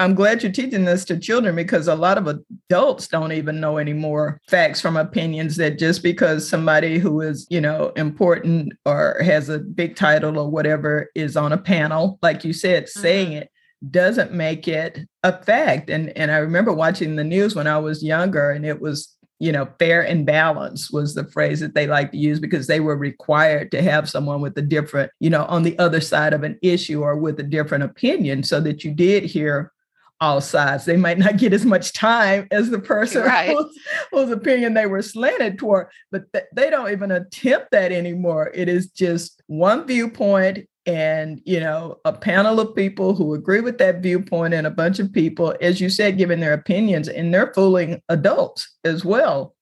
I'm 0.00 0.14
glad 0.14 0.42
you're 0.42 0.50
teaching 0.50 0.86
this 0.86 1.04
to 1.04 1.18
children 1.18 1.54
because 1.54 1.86
a 1.86 1.94
lot 1.94 2.16
of 2.16 2.26
adults 2.26 3.06
don't 3.06 3.32
even 3.32 3.60
know 3.60 3.76
anymore 3.76 4.40
facts 4.48 4.80
from 4.80 4.96
opinions 4.96 5.56
that 5.56 5.78
just 5.78 6.02
because 6.02 6.48
somebody 6.48 6.98
who 6.98 7.20
is, 7.20 7.46
you 7.50 7.60
know, 7.60 7.92
important 7.96 8.72
or 8.86 9.18
has 9.22 9.50
a 9.50 9.58
big 9.58 9.96
title 9.96 10.38
or 10.38 10.50
whatever 10.50 11.10
is 11.14 11.36
on 11.36 11.52
a 11.52 11.58
panel, 11.58 12.18
like 12.22 12.44
you 12.44 12.54
said, 12.54 12.84
mm-hmm. 12.84 13.00
saying 13.00 13.32
it 13.32 13.50
doesn't 13.90 14.32
make 14.32 14.66
it 14.66 15.00
a 15.22 15.42
fact. 15.42 15.90
And 15.90 16.16
and 16.16 16.30
I 16.30 16.38
remember 16.38 16.72
watching 16.72 17.16
the 17.16 17.24
news 17.24 17.54
when 17.54 17.66
I 17.66 17.76
was 17.76 18.02
younger 18.02 18.50
and 18.52 18.64
it 18.64 18.80
was 18.80 19.14
you 19.42 19.52
know, 19.52 19.66
fair 19.78 20.06
and 20.06 20.26
balanced 20.26 20.92
was 20.92 21.14
the 21.14 21.24
phrase 21.24 21.60
that 21.60 21.74
they 21.74 21.86
like 21.86 22.12
to 22.12 22.18
use 22.18 22.38
because 22.38 22.66
they 22.66 22.78
were 22.78 22.96
required 22.96 23.70
to 23.70 23.80
have 23.80 24.08
someone 24.08 24.42
with 24.42 24.56
a 24.58 24.62
different, 24.62 25.10
you 25.18 25.30
know, 25.30 25.46
on 25.46 25.62
the 25.62 25.78
other 25.78 26.00
side 26.00 26.34
of 26.34 26.42
an 26.42 26.58
issue 26.60 27.00
or 27.00 27.16
with 27.16 27.40
a 27.40 27.42
different 27.42 27.82
opinion 27.82 28.42
so 28.42 28.60
that 28.60 28.84
you 28.84 28.92
did 28.92 29.24
hear 29.24 29.72
all 30.20 30.40
sides. 30.40 30.84
They 30.84 30.96
might 30.96 31.18
not 31.18 31.38
get 31.38 31.52
as 31.52 31.64
much 31.64 31.92
time 31.92 32.46
as 32.50 32.70
the 32.70 32.78
person 32.78 33.24
right. 33.24 33.50
whose, 33.50 33.78
whose, 34.10 34.30
opinion 34.30 34.74
they 34.74 34.86
were 34.86 35.02
slanted 35.02 35.58
toward, 35.58 35.88
but 36.12 36.30
th- 36.32 36.46
they 36.54 36.70
don't 36.70 36.90
even 36.90 37.10
attempt 37.10 37.70
that 37.72 37.92
anymore. 37.92 38.50
It 38.54 38.68
is 38.68 38.88
just 38.90 39.42
one 39.46 39.86
viewpoint 39.86 40.66
and 40.86 41.42
you 41.44 41.60
know 41.60 41.98
a 42.06 42.12
panel 42.12 42.58
of 42.58 42.74
people 42.74 43.14
who 43.14 43.34
agree 43.34 43.60
with 43.60 43.78
that 43.78 44.02
viewpoint 44.02 44.54
and 44.54 44.66
a 44.66 44.70
bunch 44.70 44.98
of 44.98 45.12
people 45.12 45.54
as 45.60 45.78
you 45.78 45.90
said 45.90 46.16
giving 46.16 46.40
their 46.40 46.54
opinions 46.54 47.06
and 47.06 47.34
they're 47.34 47.52
fooling 47.52 48.00
adults 48.08 48.76
as 48.82 49.04
well 49.04 49.54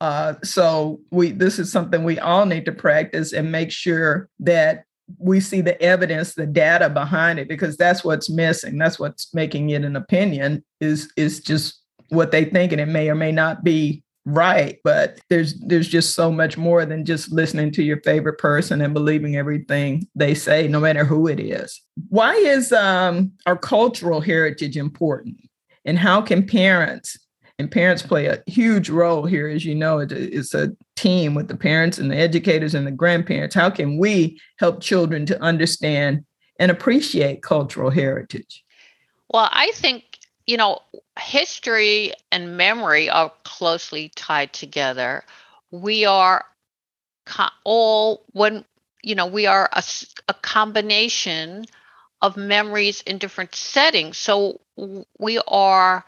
uh, 0.00 0.34
so 0.42 1.00
we 1.10 1.30
this 1.30 1.58
is 1.58 1.70
something 1.70 2.02
we 2.02 2.18
all 2.18 2.46
need 2.46 2.64
to 2.64 2.72
practice 2.72 3.32
and 3.32 3.52
make 3.52 3.70
sure 3.70 4.28
that 4.40 4.84
we 5.18 5.40
see 5.40 5.60
the 5.60 5.80
evidence 5.82 6.34
the 6.34 6.46
data 6.46 6.88
behind 6.88 7.38
it 7.38 7.48
because 7.48 7.76
that's 7.76 8.04
what's 8.04 8.30
missing. 8.30 8.78
That's 8.78 8.98
what's 8.98 9.32
making 9.34 9.70
it 9.70 9.84
an 9.84 9.96
opinion 9.96 10.64
is 10.80 11.12
is 11.16 11.40
just 11.40 11.80
what 12.08 12.30
they 12.30 12.44
think 12.44 12.72
and 12.72 12.80
it 12.80 12.88
may 12.88 13.08
or 13.08 13.14
may 13.14 13.32
not 13.32 13.64
be 13.64 14.02
right 14.24 14.78
but 14.84 15.18
there's 15.30 15.58
there's 15.60 15.88
just 15.88 16.14
so 16.14 16.30
much 16.30 16.56
more 16.56 16.86
than 16.86 17.04
just 17.04 17.32
listening 17.32 17.72
to 17.72 17.82
your 17.82 18.00
favorite 18.02 18.38
person 18.38 18.80
and 18.80 18.94
believing 18.94 19.34
everything 19.36 20.06
they 20.14 20.32
say 20.32 20.68
no 20.68 20.78
matter 20.78 21.04
who 21.04 21.26
it 21.26 21.40
is. 21.40 21.80
Why 22.08 22.34
is 22.34 22.72
um, 22.72 23.32
our 23.46 23.56
cultural 23.56 24.20
heritage 24.20 24.76
important? 24.76 25.36
And 25.84 25.98
how 25.98 26.22
can 26.22 26.46
parents 26.46 27.18
and 27.58 27.70
parents 27.70 28.02
play 28.02 28.26
a 28.26 28.42
huge 28.46 28.90
role 28.90 29.26
here 29.26 29.48
as 29.48 29.64
you 29.64 29.74
know 29.74 29.98
it's 29.98 30.54
a 30.54 30.72
team 31.02 31.34
with 31.34 31.48
the 31.48 31.56
parents 31.56 31.98
and 31.98 32.10
the 32.10 32.16
educators 32.16 32.74
and 32.74 32.86
the 32.86 32.90
grandparents 32.90 33.54
how 33.54 33.68
can 33.68 33.98
we 33.98 34.40
help 34.58 34.80
children 34.80 35.26
to 35.26 35.40
understand 35.42 36.24
and 36.58 36.70
appreciate 36.70 37.42
cultural 37.42 37.90
heritage? 37.90 38.64
Well 39.28 39.48
i 39.52 39.70
think 39.74 40.04
you 40.46 40.56
know 40.56 40.80
history 41.18 42.12
and 42.30 42.56
memory 42.56 43.08
are 43.10 43.32
closely 43.44 44.10
tied 44.14 44.52
together. 44.52 45.24
We 45.70 46.04
are 46.04 46.44
all 47.64 48.24
when 48.32 48.64
you 49.02 49.14
know 49.14 49.26
we 49.26 49.46
are 49.46 49.68
a, 49.72 49.82
a 50.28 50.34
combination 50.34 51.64
of 52.20 52.36
memories 52.36 53.00
in 53.02 53.18
different 53.18 53.54
settings. 53.54 54.16
So 54.16 54.60
we 55.18 55.40
are 55.48 56.04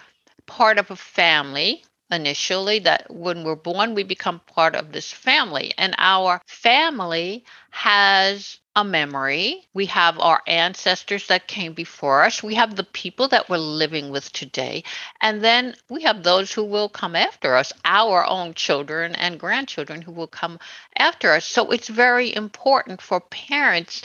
part 0.46 0.78
of 0.78 0.90
a 0.90 0.96
family 0.96 1.84
initially 2.14 2.78
that 2.80 3.10
when 3.10 3.44
we're 3.44 3.56
born 3.56 3.94
we 3.94 4.04
become 4.04 4.40
part 4.46 4.74
of 4.74 4.92
this 4.92 5.12
family. 5.12 5.74
And 5.76 5.94
our 5.98 6.40
family 6.46 7.44
has 7.70 8.58
a 8.76 8.84
memory. 8.84 9.66
We 9.72 9.86
have 9.86 10.18
our 10.18 10.42
ancestors 10.46 11.26
that 11.28 11.46
came 11.46 11.74
before 11.74 12.22
us. 12.22 12.42
We 12.42 12.54
have 12.54 12.74
the 12.74 12.84
people 12.84 13.28
that 13.28 13.48
we're 13.48 13.58
living 13.58 14.10
with 14.10 14.32
today. 14.32 14.84
And 15.20 15.44
then 15.44 15.76
we 15.88 16.02
have 16.02 16.22
those 16.22 16.52
who 16.52 16.64
will 16.64 16.88
come 16.88 17.14
after 17.14 17.54
us 17.56 17.72
our 17.84 18.24
own 18.26 18.54
children 18.54 19.14
and 19.14 19.38
grandchildren 19.38 20.02
who 20.02 20.12
will 20.12 20.26
come 20.26 20.58
after 20.96 21.32
us. 21.32 21.44
So 21.44 21.70
it's 21.70 21.88
very 21.88 22.34
important 22.34 23.00
for 23.00 23.20
parents 23.20 24.02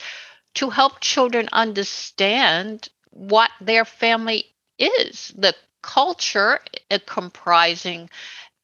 to 0.55 0.69
help 0.69 0.99
children 0.99 1.49
understand 1.51 2.89
what 3.11 3.51
their 3.61 3.85
family 3.85 4.45
is 4.77 5.33
the 5.37 5.53
culture 5.81 6.59
uh, 6.91 6.99
comprising 7.05 8.09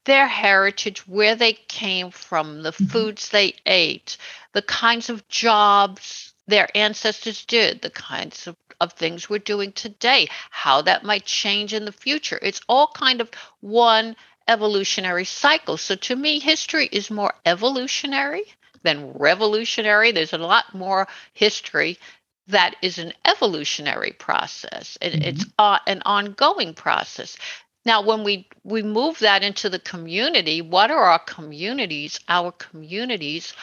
their 0.05 0.27
heritage, 0.27 1.07
where 1.07 1.35
they 1.35 1.53
came 1.53 2.11
from, 2.11 2.61
the 2.61 2.71
mm-hmm. 2.71 2.85
foods 2.85 3.29
they 3.29 3.55
ate, 3.65 4.17
the 4.53 4.61
kinds 4.61 5.09
of 5.09 5.27
jobs 5.27 6.33
their 6.47 6.67
ancestors 6.75 7.43
did, 7.45 7.81
the 7.81 7.89
kinds 7.89 8.47
of, 8.47 8.55
of 8.79 8.93
things 8.93 9.29
we're 9.29 9.39
doing 9.39 9.71
today, 9.71 10.27
how 10.51 10.81
that 10.83 11.03
might 11.03 11.25
change 11.25 11.73
in 11.73 11.85
the 11.85 11.91
future. 11.91 12.37
It's 12.41 12.61
all 12.69 12.87
kind 12.93 13.19
of 13.19 13.31
one 13.61 14.15
evolutionary 14.47 15.25
cycle. 15.25 15.77
So 15.77 15.95
to 15.95 16.15
me, 16.15 16.39
history 16.39 16.87
is 16.91 17.09
more 17.09 17.33
evolutionary 17.45 18.43
than 18.83 19.11
revolutionary. 19.13 20.11
There's 20.11 20.33
a 20.33 20.37
lot 20.37 20.73
more 20.73 21.07
history 21.33 21.97
that 22.47 22.75
is 22.81 22.97
an 22.97 23.13
evolutionary 23.25 24.11
process. 24.11 24.97
It, 25.01 25.13
mm-hmm. 25.13 25.23
It's 25.23 25.45
uh, 25.57 25.79
an 25.87 26.01
ongoing 26.05 26.73
process. 26.73 27.37
Now, 27.85 28.01
when 28.01 28.23
we 28.23 28.47
we 28.63 28.81
move 28.81 29.19
that 29.19 29.43
into 29.43 29.69
the 29.69 29.79
community, 29.79 30.61
what 30.61 30.89
are 30.91 31.03
our 31.03 31.19
communities? 31.19 32.19
Our 32.27 32.51
communities 32.51 33.53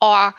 are 0.00 0.34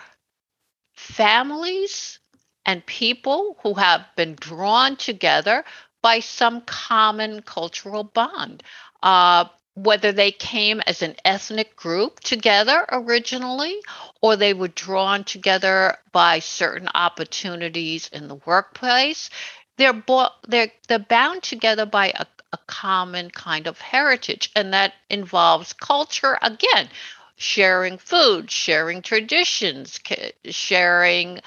families 0.95 2.19
and 2.65 2.85
people 2.85 3.57
who 3.61 3.73
have 3.73 4.05
been 4.15 4.35
drawn 4.35 4.95
together 4.95 5.65
by 6.01 6.19
some 6.19 6.61
common 6.61 7.41
cultural 7.41 8.03
bond. 8.03 8.63
Uh, 9.01 9.45
whether 9.75 10.11
they 10.11 10.31
came 10.31 10.81
as 10.85 11.01
an 11.01 11.15
ethnic 11.25 11.75
group 11.75 12.19
together 12.19 12.85
originally 12.91 13.75
or 14.21 14.35
they 14.35 14.53
were 14.53 14.67
drawn 14.67 15.23
together 15.23 15.97
by 16.11 16.39
certain 16.39 16.89
opportunities 16.93 18.07
in 18.09 18.27
the 18.27 18.35
workplace. 18.45 19.29
They're 19.77 19.93
bo- 19.93 20.29
they're 20.47 20.71
they're 20.87 20.99
bound 20.99 21.41
together 21.43 21.85
by 21.85 22.13
a, 22.15 22.25
a 22.51 22.57
common 22.67 23.31
kind 23.31 23.65
of 23.65 23.79
heritage 23.79 24.51
and 24.55 24.73
that 24.73 24.93
involves 25.09 25.73
culture 25.73 26.37
again 26.41 26.89
sharing 27.35 27.97
food 27.97 28.51
sharing 28.51 29.01
traditions 29.01 29.99
sharing 30.45 31.39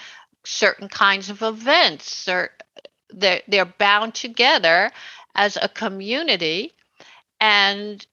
certain 0.46 0.88
kinds 0.88 1.30
of 1.30 1.42
events. 1.42 2.28
Or 2.28 2.50
they're, 3.10 3.42
they're 3.48 3.64
bound 3.64 4.14
together 4.14 4.90
as 5.34 5.56
a 5.56 5.68
community 5.68 6.72
and 7.40 8.04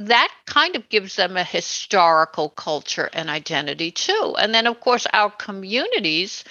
that 0.00 0.32
kind 0.46 0.76
of 0.76 0.88
gives 0.88 1.16
them 1.16 1.36
a 1.36 1.44
historical 1.44 2.48
culture 2.48 3.10
and 3.12 3.28
identity 3.28 3.90
too. 3.90 4.34
And 4.38 4.54
then, 4.54 4.66
of 4.66 4.80
course, 4.80 5.06
our 5.12 5.30
communities 5.30 6.42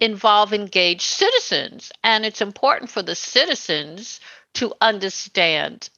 involve 0.00 0.52
engaged 0.52 1.02
citizens. 1.02 1.90
And 2.04 2.24
it's 2.24 2.40
important 2.40 2.90
for 2.92 3.02
the 3.02 3.16
citizens 3.16 4.20
to 4.54 4.72
understand 4.80 5.90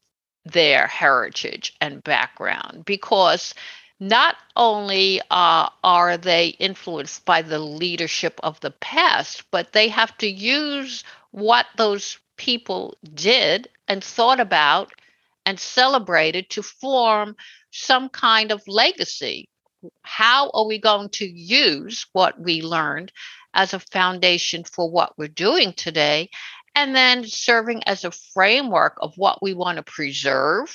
their 0.46 0.86
heritage 0.86 1.74
and 1.78 2.02
background 2.02 2.86
because 2.86 3.54
not 4.00 4.36
only 4.56 5.20
uh, 5.30 5.68
are 5.84 6.16
they 6.16 6.48
influenced 6.58 7.26
by 7.26 7.42
the 7.42 7.58
leadership 7.58 8.40
of 8.42 8.58
the 8.60 8.70
past, 8.70 9.44
but 9.50 9.74
they 9.74 9.88
have 9.88 10.16
to 10.16 10.26
use 10.26 11.04
what 11.32 11.66
those 11.76 12.18
people 12.38 12.96
did 13.14 13.68
and 13.86 14.02
thought 14.02 14.40
about 14.40 14.90
and 15.50 15.58
celebrated 15.58 16.48
to 16.48 16.62
form 16.62 17.34
some 17.72 18.08
kind 18.08 18.52
of 18.52 18.62
legacy. 18.68 19.48
How 20.02 20.48
are 20.50 20.64
we 20.64 20.78
going 20.78 21.08
to 21.14 21.26
use 21.26 22.06
what 22.12 22.40
we 22.40 22.62
learned 22.62 23.10
as 23.52 23.74
a 23.74 23.80
foundation 23.80 24.62
for 24.62 24.88
what 24.88 25.18
we're 25.18 25.26
doing 25.26 25.72
today? 25.72 26.30
And 26.76 26.94
then 26.94 27.24
serving 27.26 27.82
as 27.88 28.04
a 28.04 28.12
framework 28.12 28.96
of 29.00 29.12
what 29.16 29.42
we 29.42 29.52
want 29.52 29.78
to 29.78 29.82
preserve 29.82 30.72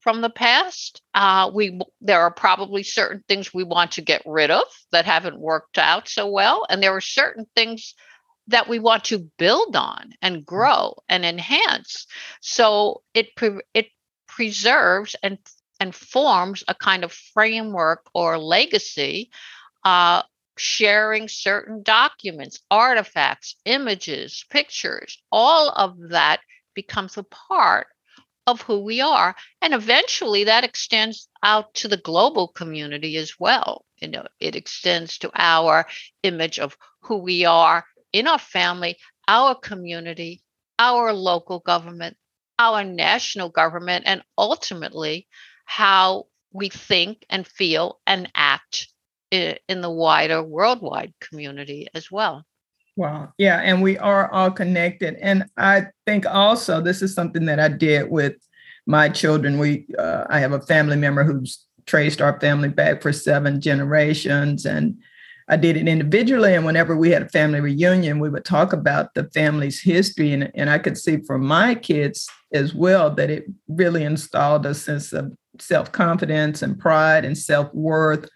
from 0.00 0.22
the 0.22 0.30
past. 0.30 1.02
Uh, 1.12 1.50
we 1.52 1.78
there 2.00 2.22
are 2.22 2.30
probably 2.30 2.84
certain 2.84 3.22
things 3.28 3.52
we 3.52 3.64
want 3.64 3.92
to 3.92 4.00
get 4.00 4.22
rid 4.24 4.50
of 4.50 4.64
that 4.92 5.04
haven't 5.04 5.38
worked 5.38 5.76
out 5.76 6.08
so 6.08 6.26
well, 6.26 6.64
and 6.70 6.82
there 6.82 6.96
are 6.96 7.02
certain 7.02 7.44
things 7.54 7.94
that 8.48 8.68
we 8.68 8.78
want 8.78 9.04
to 9.04 9.30
build 9.38 9.74
on 9.76 10.12
and 10.22 10.36
mm. 10.36 10.44
grow 10.44 10.94
and 11.08 11.24
enhance. 11.24 12.06
So 12.40 13.02
it 13.12 13.34
pre- 13.36 13.60
it 13.74 13.88
preserves 14.36 15.16
and 15.22 15.38
and 15.80 15.94
forms 15.94 16.62
a 16.68 16.74
kind 16.74 17.04
of 17.04 17.12
framework 17.12 18.02
or 18.14 18.38
legacy, 18.38 19.30
uh, 19.84 20.22
sharing 20.58 21.28
certain 21.28 21.82
documents, 21.82 22.60
artifacts, 22.70 23.56
images, 23.64 24.44
pictures. 24.50 25.22
All 25.32 25.70
of 25.70 26.10
that 26.10 26.40
becomes 26.74 27.16
a 27.16 27.22
part 27.24 27.88
of 28.46 28.60
who 28.62 28.80
we 28.80 29.00
are. 29.00 29.34
And 29.60 29.74
eventually 29.74 30.44
that 30.44 30.64
extends 30.64 31.28
out 31.42 31.74
to 31.74 31.88
the 31.88 31.96
global 31.98 32.48
community 32.48 33.16
as 33.16 33.34
well. 33.38 33.84
You 34.00 34.08
know, 34.08 34.26
it 34.40 34.54
extends 34.54 35.18
to 35.18 35.30
our 35.34 35.86
image 36.22 36.58
of 36.58 36.76
who 37.00 37.16
we 37.16 37.44
are 37.44 37.84
in 38.12 38.26
our 38.26 38.38
family, 38.38 38.96
our 39.28 39.54
community, 39.54 40.42
our 40.78 41.12
local 41.12 41.58
government, 41.60 42.16
our 42.58 42.84
national 42.84 43.48
government, 43.50 44.04
and 44.06 44.22
ultimately 44.38 45.26
how 45.64 46.26
we 46.52 46.68
think 46.68 47.24
and 47.28 47.46
feel 47.46 48.00
and 48.06 48.30
act 48.34 48.88
in 49.30 49.80
the 49.80 49.90
wider 49.90 50.42
worldwide 50.42 51.12
community 51.20 51.88
as 51.94 52.10
well. 52.10 52.44
Wow. 52.96 53.32
Yeah. 53.36 53.60
And 53.60 53.82
we 53.82 53.98
are 53.98 54.32
all 54.32 54.50
connected. 54.50 55.16
And 55.20 55.44
I 55.58 55.88
think 56.06 56.24
also 56.24 56.80
this 56.80 57.02
is 57.02 57.12
something 57.12 57.44
that 57.44 57.60
I 57.60 57.68
did 57.68 58.10
with 58.10 58.36
my 58.86 59.08
children. 59.10 59.58
We, 59.58 59.86
uh, 59.98 60.24
I 60.30 60.38
have 60.38 60.52
a 60.52 60.62
family 60.62 60.96
member 60.96 61.24
who's 61.24 61.66
traced 61.84 62.22
our 62.22 62.40
family 62.40 62.68
back 62.68 63.02
for 63.02 63.12
seven 63.12 63.60
generations. 63.60 64.64
And 64.64 64.96
I 65.48 65.56
did 65.56 65.76
it 65.76 65.86
individually. 65.86 66.54
And 66.54 66.64
whenever 66.64 66.96
we 66.96 67.10
had 67.10 67.22
a 67.22 67.28
family 67.28 67.60
reunion, 67.60 68.18
we 68.18 68.28
would 68.28 68.44
talk 68.44 68.72
about 68.72 69.14
the 69.14 69.24
family's 69.30 69.80
history. 69.80 70.32
And, 70.32 70.50
and 70.54 70.68
I 70.68 70.78
could 70.78 70.98
see 70.98 71.18
for 71.18 71.38
my 71.38 71.74
kids 71.74 72.28
as 72.52 72.74
well 72.74 73.14
that 73.14 73.30
it 73.30 73.46
really 73.68 74.02
installed 74.02 74.66
a 74.66 74.74
sense 74.74 75.12
of 75.12 75.32
self 75.60 75.92
confidence 75.92 76.62
and 76.62 76.78
pride 76.78 77.24
and 77.24 77.38
self 77.38 77.72
worth 77.74 78.28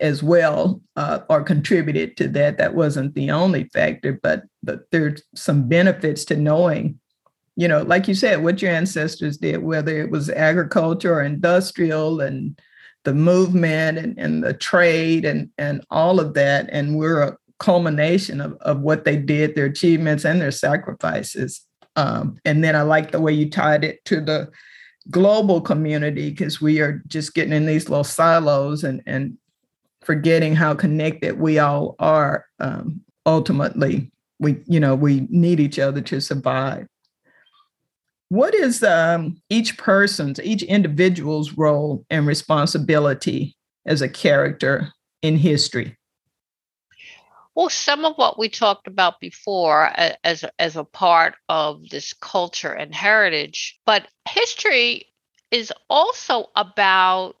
as 0.00 0.22
well 0.22 0.80
uh, 0.96 1.20
or 1.28 1.42
contributed 1.42 2.16
to 2.16 2.28
that. 2.28 2.58
That 2.58 2.74
wasn't 2.74 3.14
the 3.14 3.30
only 3.30 3.64
factor, 3.64 4.18
but 4.22 4.44
but 4.62 4.90
there's 4.90 5.22
some 5.34 5.68
benefits 5.68 6.24
to 6.26 6.36
knowing, 6.36 6.98
you 7.56 7.68
know, 7.68 7.82
like 7.82 8.08
you 8.08 8.14
said, 8.14 8.42
what 8.42 8.62
your 8.62 8.72
ancestors 8.72 9.36
did, 9.36 9.62
whether 9.62 10.00
it 10.00 10.10
was 10.10 10.30
agriculture 10.30 11.14
or 11.14 11.22
industrial 11.22 12.20
and 12.20 12.58
the 13.04 13.14
movement 13.14 13.98
and, 13.98 14.18
and 14.18 14.42
the 14.42 14.54
trade 14.54 15.24
and 15.24 15.50
and 15.58 15.84
all 15.90 16.20
of 16.20 16.34
that. 16.34 16.68
And 16.72 16.96
we're 16.96 17.22
a 17.22 17.36
culmination 17.58 18.40
of, 18.40 18.54
of 18.62 18.80
what 18.80 19.04
they 19.04 19.16
did, 19.16 19.54
their 19.54 19.66
achievements 19.66 20.24
and 20.24 20.40
their 20.40 20.50
sacrifices. 20.50 21.66
Um, 21.96 22.36
and 22.44 22.64
then 22.64 22.74
I 22.74 22.82
like 22.82 23.12
the 23.12 23.20
way 23.20 23.32
you 23.32 23.48
tied 23.48 23.84
it 23.84 24.04
to 24.06 24.20
the 24.20 24.50
global 25.10 25.60
community 25.60 26.30
because 26.30 26.60
we 26.60 26.80
are 26.80 27.02
just 27.06 27.34
getting 27.34 27.52
in 27.52 27.66
these 27.66 27.88
little 27.88 28.04
silos 28.04 28.84
and 28.84 29.02
and 29.06 29.36
forgetting 30.00 30.54
how 30.54 30.74
connected 30.74 31.38
we 31.38 31.58
all 31.58 31.94
are 31.98 32.46
um, 32.60 33.00
ultimately 33.26 34.10
we 34.38 34.62
you 34.66 34.80
know 34.80 34.94
we 34.94 35.26
need 35.30 35.60
each 35.60 35.78
other 35.78 36.00
to 36.00 36.20
survive 36.20 36.86
what 38.28 38.54
is 38.54 38.82
um, 38.82 39.36
each 39.50 39.76
person's 39.78 40.40
each 40.40 40.62
individual's 40.62 41.52
role 41.52 42.04
and 42.10 42.26
responsibility 42.26 43.56
as 43.86 44.02
a 44.02 44.08
character 44.08 44.92
in 45.22 45.36
history? 45.36 45.96
Well 47.54 47.68
some 47.68 48.04
of 48.04 48.16
what 48.16 48.38
we 48.38 48.48
talked 48.48 48.88
about 48.88 49.20
before 49.20 49.90
as 50.24 50.44
as 50.58 50.76
a 50.76 50.84
part 50.84 51.34
of 51.48 51.88
this 51.90 52.12
culture 52.12 52.72
and 52.72 52.94
heritage 52.94 53.78
but 53.86 54.08
history 54.28 55.06
is 55.50 55.72
also 55.88 56.50
about 56.56 57.36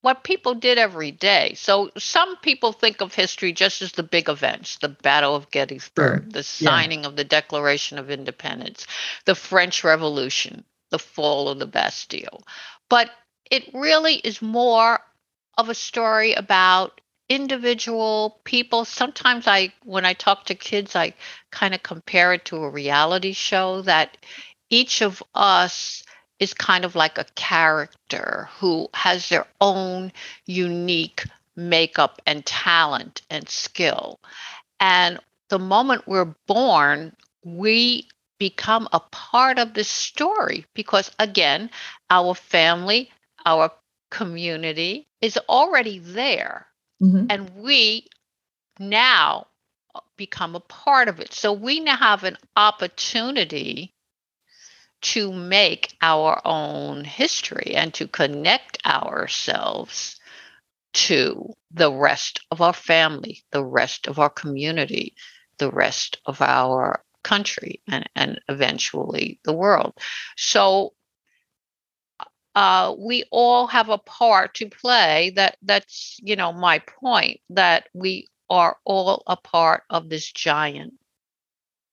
what 0.00 0.22
people 0.22 0.54
did 0.54 0.78
every 0.78 1.10
day. 1.10 1.54
So 1.56 1.90
some 1.98 2.36
people 2.36 2.72
think 2.72 3.00
of 3.00 3.14
history 3.14 3.52
just 3.52 3.82
as 3.82 3.92
the 3.92 4.02
big 4.02 4.28
events, 4.28 4.76
the 4.76 4.88
Battle 4.88 5.34
of 5.34 5.50
Gettysburg, 5.50 6.22
sure. 6.22 6.30
the 6.30 6.42
signing 6.42 7.00
yeah. 7.00 7.08
of 7.08 7.16
the 7.16 7.24
Declaration 7.24 7.98
of 7.98 8.10
Independence, 8.10 8.86
the 9.24 9.34
French 9.34 9.82
Revolution, 9.82 10.64
the 10.90 10.98
fall 10.98 11.48
of 11.48 11.58
the 11.58 11.66
Bastille. 11.66 12.42
But 12.88 13.10
it 13.50 13.70
really 13.74 14.14
is 14.14 14.40
more 14.40 15.00
of 15.56 15.68
a 15.68 15.74
story 15.74 16.34
about 16.34 17.00
individual 17.28 18.40
people. 18.44 18.84
Sometimes 18.84 19.46
I 19.46 19.72
when 19.84 20.06
I 20.06 20.14
talk 20.14 20.46
to 20.46 20.54
kids 20.54 20.96
I 20.96 21.14
kind 21.50 21.74
of 21.74 21.82
compare 21.82 22.32
it 22.32 22.46
to 22.46 22.56
a 22.56 22.70
reality 22.70 23.32
show 23.32 23.82
that 23.82 24.16
each 24.70 25.02
of 25.02 25.22
us 25.34 26.02
is 26.40 26.54
kind 26.54 26.84
of 26.84 26.94
like 26.94 27.18
a 27.18 27.26
character 27.34 28.48
who 28.58 28.88
has 28.94 29.28
their 29.28 29.46
own 29.60 30.12
unique 30.46 31.24
makeup 31.56 32.22
and 32.26 32.46
talent 32.46 33.22
and 33.30 33.48
skill. 33.48 34.20
And 34.80 35.18
the 35.48 35.58
moment 35.58 36.06
we're 36.06 36.34
born, 36.46 37.14
we 37.44 38.06
become 38.38 38.88
a 38.92 39.00
part 39.00 39.58
of 39.58 39.74
the 39.74 39.84
story 39.84 40.64
because, 40.74 41.10
again, 41.18 41.70
our 42.10 42.34
family, 42.34 43.10
our 43.44 43.72
community 44.10 45.08
is 45.20 45.36
already 45.48 45.98
there. 45.98 46.66
Mm-hmm. 47.02 47.26
And 47.30 47.50
we 47.56 48.06
now 48.78 49.48
become 50.16 50.54
a 50.54 50.60
part 50.60 51.08
of 51.08 51.20
it. 51.20 51.32
So 51.32 51.52
we 51.52 51.80
now 51.80 51.96
have 51.96 52.24
an 52.24 52.36
opportunity 52.56 53.92
to 55.00 55.32
make 55.32 55.94
our 56.02 56.40
own 56.44 57.04
history 57.04 57.74
and 57.74 57.94
to 57.94 58.08
connect 58.08 58.84
ourselves 58.86 60.18
to 60.92 61.54
the 61.70 61.92
rest 61.92 62.40
of 62.50 62.60
our 62.60 62.72
family, 62.72 63.44
the 63.52 63.64
rest 63.64 64.06
of 64.06 64.18
our 64.18 64.30
community, 64.30 65.14
the 65.58 65.70
rest 65.70 66.18
of 66.26 66.40
our 66.40 67.02
country, 67.22 67.82
and, 67.88 68.08
and 68.16 68.40
eventually 68.48 69.38
the 69.44 69.52
world. 69.52 69.92
So 70.36 70.94
uh, 72.54 72.94
we 72.98 73.24
all 73.30 73.68
have 73.68 73.88
a 73.88 73.98
part 73.98 74.54
to 74.54 74.68
play 74.68 75.30
that 75.36 75.56
that's 75.62 76.18
you 76.20 76.34
know 76.34 76.52
my 76.52 76.80
point 77.00 77.40
that 77.50 77.88
we 77.94 78.26
are 78.50 78.76
all 78.84 79.22
a 79.28 79.36
part 79.36 79.84
of 79.90 80.08
this 80.08 80.32
giant 80.32 80.94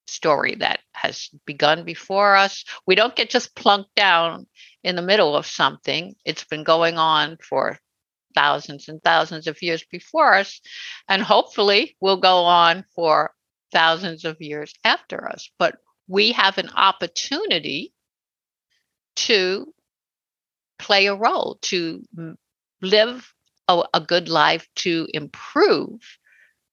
story 0.07 0.55
that 0.55 0.79
has 0.93 1.29
begun 1.45 1.83
before 1.83 2.35
us. 2.35 2.63
We 2.85 2.95
don't 2.95 3.15
get 3.15 3.29
just 3.29 3.55
plunked 3.55 3.95
down 3.95 4.47
in 4.83 4.95
the 4.95 5.01
middle 5.01 5.35
of 5.35 5.45
something. 5.45 6.15
It's 6.25 6.43
been 6.43 6.63
going 6.63 6.97
on 6.97 7.37
for 7.41 7.79
thousands 8.35 8.89
and 8.89 9.01
thousands 9.01 9.47
of 9.47 9.61
years 9.61 9.83
before 9.89 10.33
us, 10.35 10.61
and 11.07 11.21
hopefully 11.21 11.95
will 12.01 12.17
go 12.17 12.43
on 12.43 12.83
for 12.93 13.33
thousands 13.71 14.25
of 14.25 14.41
years 14.41 14.73
after 14.83 15.29
us. 15.29 15.49
But 15.57 15.77
we 16.07 16.33
have 16.33 16.57
an 16.57 16.69
opportunity 16.69 17.93
to 19.15 19.73
play 20.77 21.07
a 21.07 21.15
role, 21.15 21.57
to 21.63 22.03
live 22.81 23.33
a, 23.67 23.83
a 23.93 24.01
good 24.01 24.29
life, 24.29 24.67
to 24.75 25.07
improve 25.13 26.01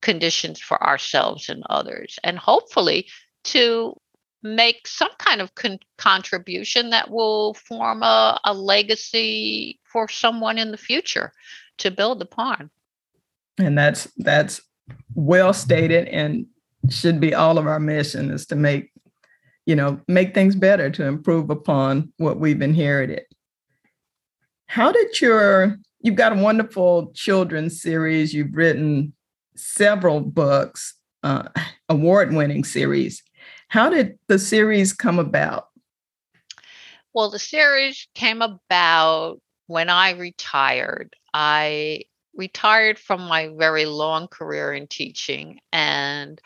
conditions 0.02 0.60
for 0.60 0.82
ourselves 0.82 1.48
and 1.48 1.62
others, 1.70 2.18
and 2.24 2.36
hopefully 2.38 3.08
to 3.44 3.96
make 4.42 4.86
some 4.86 5.10
kind 5.18 5.40
of 5.40 5.54
con- 5.54 5.78
contribution 5.98 6.90
that 6.90 7.10
will 7.10 7.54
form 7.54 8.02
a, 8.02 8.40
a 8.44 8.54
legacy 8.54 9.78
for 9.84 10.08
someone 10.08 10.58
in 10.58 10.70
the 10.70 10.76
future 10.76 11.32
to 11.78 11.90
build 11.90 12.20
upon. 12.20 12.70
And 13.58 13.76
that's 13.76 14.10
that's 14.16 14.60
well 15.14 15.52
stated 15.52 16.08
and 16.08 16.46
should 16.90 17.20
be 17.20 17.34
all 17.34 17.58
of 17.58 17.66
our 17.66 17.78
mission 17.78 18.30
is 18.30 18.46
to 18.46 18.56
make 18.56 18.90
you 19.66 19.76
know 19.76 20.00
make 20.08 20.34
things 20.34 20.56
better 20.56 20.90
to 20.90 21.04
improve 21.04 21.50
upon 21.50 22.12
what 22.16 22.40
we've 22.40 22.62
inherited 22.62 23.22
how 24.66 24.90
did 24.90 25.20
your 25.20 25.76
you've 26.00 26.16
got 26.16 26.32
a 26.32 26.42
wonderful 26.42 27.12
children's 27.14 27.80
series 27.80 28.34
you've 28.34 28.56
written 28.56 29.12
several 29.54 30.20
books 30.20 30.94
uh, 31.22 31.48
award-winning 31.88 32.64
series 32.64 33.22
how 33.72 33.88
did 33.88 34.18
the 34.28 34.38
series 34.38 34.92
come 34.92 35.18
about 35.18 35.68
well 37.14 37.30
the 37.30 37.38
series 37.38 38.06
came 38.14 38.42
about 38.42 39.40
when 39.72 39.88
I 39.88 40.10
retired, 40.10 41.16
I 41.32 42.02
retired 42.36 42.98
from 42.98 43.22
my 43.22 43.48
very 43.56 43.86
long 43.86 44.28
career 44.28 44.74
in 44.74 44.86
teaching 44.86 45.60
and 45.72 46.38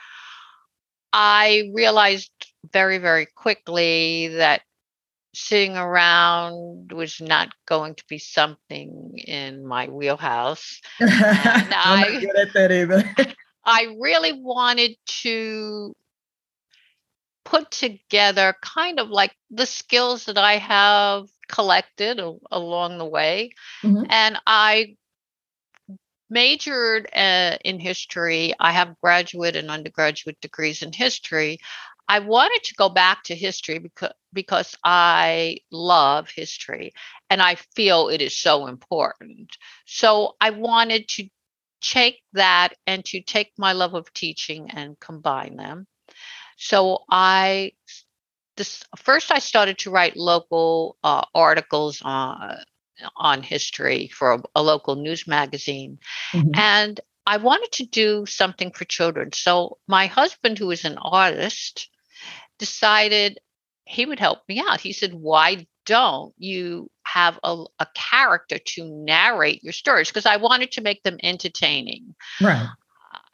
I 1.13 1.71
realized 1.75 2.31
very, 2.73 2.99
very 2.99 3.27
quickly 3.27 4.29
that 4.29 4.63
sitting 5.35 5.77
around 5.77 6.93
was 6.93 7.21
not 7.21 7.49
going 7.67 7.97
to 7.97 8.05
be 8.09 8.19
something 8.19 9.19
in 9.27 9.67
my 9.67 9.89
wheelhouse. 9.89 10.81
I'm 11.01 11.09
I, 11.11 12.09
not 12.09 12.21
good 12.21 12.37
at 12.37 12.53
that 12.55 12.71
either. 12.71 13.35
I 13.65 13.97
really 13.99 14.35
wanted 14.35 14.97
to 15.23 15.97
put 17.47 17.71
together 17.71 18.55
kind 18.61 19.01
of 19.01 19.09
like 19.09 19.35
the 19.51 19.67
skills 19.67 20.27
that 20.27 20.37
I 20.37 20.59
have 20.59 21.29
collected 21.49 22.19
a- 22.19 22.37
along 22.51 22.99
the 22.99 23.07
way. 23.07 23.53
Mm-hmm. 23.83 24.05
And 24.11 24.39
I 24.47 24.97
majored 26.29 27.09
uh, 27.15 27.57
in 27.65 27.79
history. 27.79 28.53
I 28.59 28.73
have 28.73 29.01
graduate 29.01 29.57
and 29.57 29.71
undergraduate 29.71 30.41
degrees 30.41 30.83
in 30.83 30.93
history. 30.93 31.59
I 32.09 32.19
wanted 32.19 32.63
to 32.65 32.75
go 32.75 32.89
back 32.89 33.25
to 33.25 33.35
history 33.35 33.79
because 33.79 34.13
because 34.33 34.77
I 34.85 35.59
love 35.73 36.29
history 36.29 36.93
and 37.31 37.41
I 37.41 37.57
feel 37.75 38.09
it 38.09 38.21
is 38.21 38.37
so 38.37 38.67
important. 38.67 39.57
So 39.87 40.37
I 40.41 40.51
wanted 40.51 41.09
to 41.11 41.29
take 41.81 42.23
that 42.33 42.75
and 42.87 43.05
to 43.07 43.23
take 43.23 43.53
my 43.57 43.73
love 43.73 43.95
of 43.95 44.13
teaching 44.13 44.71
and 44.71 44.99
combine 45.01 45.57
them. 45.57 45.87
So 46.57 47.05
I 47.11 47.73
this 48.57 48.83
first 48.97 49.31
I 49.31 49.39
started 49.39 49.79
to 49.79 49.91
write 49.91 50.17
local 50.17 50.97
uh, 51.05 51.25
articles 51.35 52.01
on 52.03 52.59
on 53.17 53.43
history 53.43 54.09
for 54.09 54.33
a, 54.33 54.43
a 54.55 54.63
local 54.63 54.97
news 54.97 55.27
magazine, 55.27 55.99
mm-hmm. 56.33 56.51
and 56.55 57.01
I 57.27 57.39
wanted 57.39 57.73
to 57.73 57.87
do 57.87 58.25
something 58.25 58.71
for 58.71 58.85
children. 58.85 59.33
So 59.33 59.79
my 59.89 60.07
husband, 60.07 60.59
who 60.59 60.71
is 60.71 60.85
an 60.85 60.97
artist, 60.99 61.89
decided 62.59 63.39
he 63.85 64.07
would 64.07 64.21
help 64.21 64.41
me 64.49 64.63
out. 64.67 64.81
He 64.81 64.93
said, 64.93 65.13
Why 65.15 65.67
don't 65.85 66.35
you 66.39 66.91
have 67.05 67.39
a, 67.43 67.65
a 67.79 67.87
character 67.95 68.59
to 68.59 68.85
narrate 68.85 69.63
your 69.63 69.73
stories? 69.73 70.09
Because 70.09 70.27
I 70.27 70.37
wanted 70.37 70.73
to 70.73 70.81
make 70.83 71.03
them 71.03 71.19
entertaining. 71.23 72.15
Right. 72.41 72.69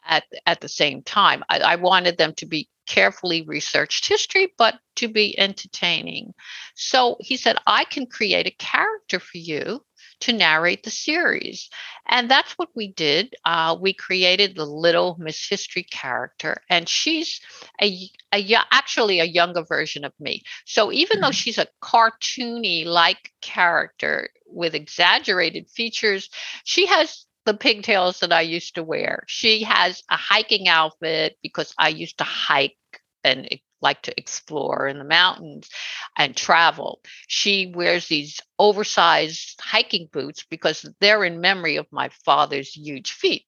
At, 0.04 0.24
at 0.46 0.60
the 0.60 0.68
same 0.68 1.02
time, 1.02 1.44
I, 1.48 1.60
I 1.60 1.76
wanted 1.76 2.18
them 2.18 2.34
to 2.34 2.46
be 2.46 2.68
carefully 2.92 3.40
researched 3.42 4.06
history, 4.06 4.52
but 4.58 4.78
to 4.96 5.08
be 5.08 5.38
entertaining. 5.38 6.34
So 6.74 7.16
he 7.20 7.38
said, 7.38 7.56
I 7.66 7.84
can 7.84 8.06
create 8.06 8.46
a 8.46 8.50
character 8.50 9.18
for 9.18 9.38
you 9.38 9.82
to 10.20 10.32
narrate 10.34 10.82
the 10.82 10.90
series. 10.90 11.70
And 12.06 12.30
that's 12.30 12.52
what 12.58 12.68
we 12.74 12.92
did. 12.92 13.34
Uh, 13.46 13.78
we 13.80 13.94
created 13.94 14.54
the 14.54 14.66
little 14.66 15.16
Miss 15.18 15.48
History 15.48 15.84
character, 15.84 16.60
and 16.68 16.86
she's 16.86 17.40
a, 17.80 18.10
a 18.34 18.56
actually 18.70 19.20
a 19.20 19.24
younger 19.24 19.62
version 19.62 20.04
of 20.04 20.12
me. 20.20 20.42
So 20.66 20.92
even 20.92 21.20
though 21.20 21.28
mm-hmm. 21.28 21.32
she's 21.32 21.58
a 21.58 21.68
cartoony 21.82 22.84
like 22.84 23.32
character 23.40 24.28
with 24.46 24.74
exaggerated 24.74 25.70
features, 25.70 26.28
she 26.64 26.86
has 26.86 27.24
the 27.44 27.54
pigtails 27.54 28.20
that 28.20 28.32
I 28.32 28.42
used 28.42 28.74
to 28.76 28.84
wear. 28.84 29.24
She 29.26 29.62
has 29.64 30.02
a 30.08 30.16
hiking 30.16 30.68
outfit 30.68 31.38
because 31.42 31.74
I 31.78 31.88
used 31.88 32.18
to 32.18 32.24
hike 32.24 32.76
and 33.24 33.48
like 33.80 34.02
to 34.02 34.18
explore 34.18 34.86
in 34.86 34.98
the 34.98 35.04
mountains 35.04 35.68
and 36.16 36.36
travel. 36.36 37.00
She 37.26 37.72
wears 37.74 38.06
these 38.06 38.40
oversized 38.58 39.60
hiking 39.60 40.08
boots 40.12 40.44
because 40.48 40.88
they're 41.00 41.24
in 41.24 41.40
memory 41.40 41.76
of 41.76 41.86
my 41.90 42.10
father's 42.24 42.76
huge 42.76 43.12
feet. 43.12 43.44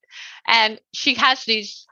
And 0.46 0.80
she 0.92 1.14
has 1.14 1.44
these 1.44 1.86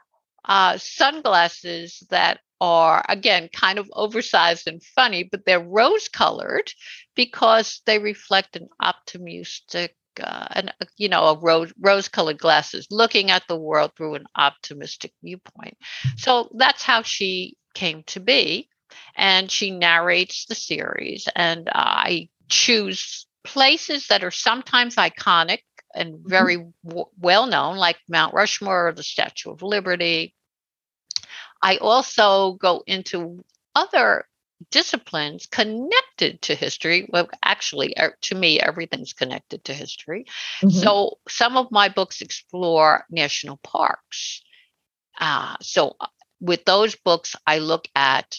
uh, 0.45 0.77
sunglasses 0.79 2.03
that 2.11 2.40
are, 2.61 3.05
again, 3.09 3.49
kind 3.53 3.79
of 3.79 3.90
oversized 3.92 4.66
and 4.66 4.83
funny, 4.83 5.25
but 5.25 5.45
they're 5.47 5.61
rose 5.61 6.09
colored 6.09 6.73
because 7.14 7.81
they 7.87 7.99
reflect 7.99 8.57
an 8.57 8.68
optimistic 8.81 9.97
uh, 10.23 10.47
an, 10.51 10.68
uh, 10.68 10.85
you 10.99 11.09
know, 11.09 11.25
a 11.25 11.38
rose 11.38 11.73
rose 11.81 12.07
colored 12.07 12.38
glasses, 12.38 12.87
looking 12.90 13.31
at 13.31 13.42
the 13.49 13.57
world 13.57 13.92
through 13.97 14.14
an 14.14 14.27
optimistic 14.37 15.11
viewpoint. 15.23 15.77
So 16.18 16.51
that's 16.55 16.83
how 16.83 17.01
she 17.01 17.57
came 17.75 18.03
to 18.05 18.21
be. 18.21 18.69
And 19.17 19.51
she 19.51 19.71
narrates 19.71 20.47
the 20.47 20.55
series. 20.55 21.29
And 21.35 21.69
I 21.73 22.29
choose 22.49 23.27
places 23.45 24.07
that 24.09 24.25
are 24.25 24.31
sometimes 24.31 24.97
iconic 24.97 25.61
and 25.95 26.15
mm-hmm. 26.15 26.29
very 26.29 26.67
w- 26.85 27.07
well 27.19 27.47
known, 27.47 27.77
like 27.77 27.99
Mount 28.09 28.35
Rushmore 28.35 28.89
or 28.89 28.93
the 28.93 29.03
Statue 29.03 29.51
of 29.51 29.63
Liberty. 29.63 30.35
I 31.61 31.77
also 31.77 32.55
go 32.55 32.83
into 32.87 33.45
other 33.75 34.27
disciplines 34.71 35.47
connected 35.47 36.43
to 36.43 36.55
history. 36.55 37.09
Well, 37.13 37.29
actually, 37.43 37.95
er, 37.99 38.17
to 38.23 38.35
me, 38.35 38.61
everything's 38.61 39.13
connected 39.13 39.65
to 39.65 39.75
history. 39.75 40.27
Mm-hmm. 40.63 40.71
So 40.71 41.19
some 41.29 41.57
of 41.57 41.71
my 41.71 41.89
books 41.89 42.21
explore 42.21 43.05
national 43.11 43.59
parks. 43.59 44.43
Uh, 45.21 45.57
so 45.61 45.97
with 46.42 46.64
those 46.64 46.96
books, 46.96 47.37
I 47.46 47.59
look 47.59 47.87
at 47.94 48.37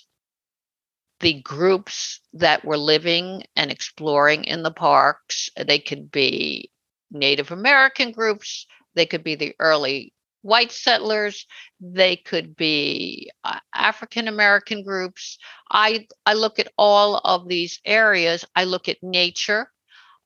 the 1.21 1.41
groups 1.41 2.19
that 2.33 2.65
were 2.65 2.77
living 2.77 3.43
and 3.55 3.71
exploring 3.71 4.43
in 4.43 4.61
the 4.61 4.71
parks. 4.71 5.49
They 5.55 5.79
could 5.79 6.11
be 6.11 6.69
Native 7.11 7.51
American 7.51 8.11
groups, 8.11 8.67
they 8.93 9.05
could 9.05 9.23
be 9.23 9.35
the 9.35 9.55
early 9.57 10.13
white 10.41 10.73
settlers, 10.73 11.47
they 11.79 12.17
could 12.17 12.57
be 12.57 13.31
uh, 13.45 13.59
African 13.73 14.27
American 14.27 14.83
groups. 14.83 15.37
I, 15.71 16.05
I 16.25 16.33
look 16.33 16.59
at 16.59 16.73
all 16.77 17.21
of 17.23 17.47
these 17.47 17.79
areas. 17.85 18.43
I 18.53 18.65
look 18.65 18.89
at 18.89 18.97
nature, 19.01 19.71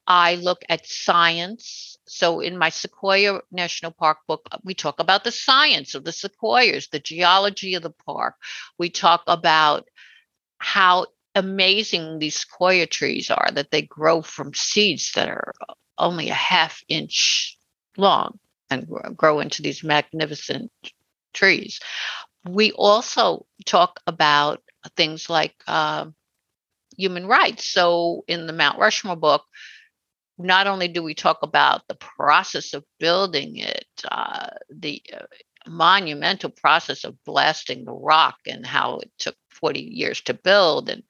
I 0.07 0.35
look 0.35 0.63
at 0.69 0.87
science. 0.87 1.97
So 2.07 2.39
in 2.39 2.57
my 2.57 2.69
Sequoia 2.69 3.41
National 3.51 3.91
Park 3.91 4.19
book, 4.27 4.47
uh, 4.51 4.57
we 4.63 4.73
talk 4.73 4.99
about 4.99 5.25
the 5.25 5.31
science 5.31 5.93
of 5.95 6.05
the 6.05 6.13
sequoias, 6.13 6.87
the 6.87 6.99
geology 6.99 7.75
of 7.75 7.83
the 7.83 7.89
park. 7.91 8.35
We 8.79 8.89
talk 8.89 9.23
about 9.27 9.89
how 10.59 11.07
amazing 11.35 12.19
these 12.19 12.39
sequoia 12.39 12.87
trees 12.87 13.29
are, 13.29 13.49
that 13.53 13.69
they 13.71 13.81
grow 13.81 14.21
from 14.21 14.53
seeds 14.53 15.11
that 15.13 15.27
are 15.27 15.53
only 15.97 16.29
a 16.29 16.33
half 16.33 16.81
inch 16.87 17.57
long 17.97 18.39
and 18.69 18.87
grow 19.15 19.39
into 19.39 19.61
these 19.61 19.83
magnificent 19.83 20.71
trees. 21.33 21.79
We 22.47 22.71
also 22.71 23.45
talk 23.65 23.99
about 24.07 24.63
things 24.95 25.29
like 25.29 25.55
uh, 25.67 26.05
human 26.97 27.27
rights. 27.27 27.69
So 27.69 28.23
in 28.27 28.47
the 28.47 28.53
Mount 28.53 28.79
Rushmore 28.79 29.15
book, 29.15 29.43
not 30.37 30.67
only 30.67 30.87
do 30.87 31.01
we 31.03 31.13
talk 31.13 31.39
about 31.41 31.81
the 31.87 31.95
process 31.95 32.73
of 32.73 32.83
building 32.99 33.57
it, 33.57 33.87
uh, 34.09 34.49
the 34.69 35.01
uh, 35.13 35.25
monumental 35.67 36.49
process 36.49 37.03
of 37.03 37.15
blasting 37.25 37.85
the 37.85 37.93
rock 37.93 38.35
and 38.47 38.65
how 38.65 38.99
it 38.99 39.11
took 39.17 39.35
40 39.51 39.79
years 39.79 40.21
to 40.21 40.33
build, 40.33 40.89
and 40.89 41.03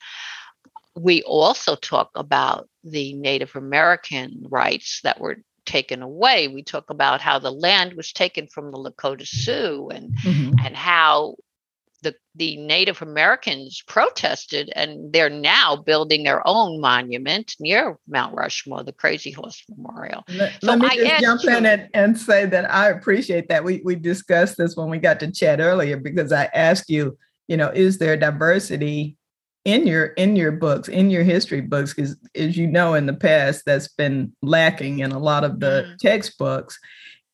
we 0.95 1.21
also 1.23 1.75
talk 1.75 2.09
about 2.15 2.67
the 2.83 3.13
Native 3.13 3.55
American 3.55 4.45
rights 4.49 5.01
that 5.03 5.19
were 5.19 5.37
taken 5.65 6.01
away. 6.01 6.47
We 6.47 6.63
talk 6.63 6.89
about 6.89 7.21
how 7.21 7.37
the 7.37 7.51
land 7.51 7.93
was 7.93 8.11
taken 8.11 8.47
from 8.47 8.71
the 8.71 8.77
Lakota 8.77 9.27
Sioux 9.27 9.89
and 9.93 10.15
mm-hmm. 10.17 10.53
and 10.65 10.75
how 10.75 11.35
the 12.03 12.15
the 12.35 12.57
Native 12.57 13.01
Americans 13.01 13.83
protested, 13.87 14.71
and 14.75 15.11
they're 15.11 15.29
now 15.29 15.75
building 15.75 16.23
their 16.23 16.47
own 16.47 16.79
monument 16.79 17.55
near 17.59 17.97
Mount 18.07 18.35
Rushmore, 18.35 18.83
the 18.83 18.93
Crazy 18.93 19.31
Horse 19.31 19.63
Memorial. 19.69 20.23
Let, 20.29 20.53
so 20.61 20.67
let 20.67 20.79
me 20.79 20.89
just 20.95 21.21
jump 21.21 21.43
in 21.45 21.65
and, 21.65 21.89
and 21.93 22.17
say 22.17 22.45
that 22.45 22.71
I 22.71 22.89
appreciate 22.89 23.49
that. 23.49 23.63
We 23.63 23.81
we 23.83 23.95
discussed 23.95 24.57
this 24.57 24.75
when 24.75 24.89
we 24.89 24.99
got 24.99 25.19
to 25.21 25.31
chat 25.31 25.59
earlier 25.59 25.97
because 25.97 26.31
I 26.31 26.45
asked 26.53 26.89
you, 26.89 27.17
you 27.47 27.57
know, 27.57 27.69
is 27.69 27.97
there 27.97 28.17
diversity 28.17 29.17
in 29.65 29.87
your 29.87 30.05
in 30.05 30.35
your 30.35 30.51
books, 30.51 30.87
in 30.87 31.09
your 31.09 31.23
history 31.23 31.61
books? 31.61 31.93
Because 31.93 32.15
as 32.35 32.55
you 32.55 32.67
know, 32.67 32.93
in 32.93 33.05
the 33.05 33.13
past, 33.13 33.63
that's 33.65 33.87
been 33.87 34.33
lacking 34.41 34.99
in 34.99 35.11
a 35.11 35.19
lot 35.19 35.43
of 35.43 35.59
the 35.59 35.87
mm. 35.87 35.97
textbooks 35.97 36.79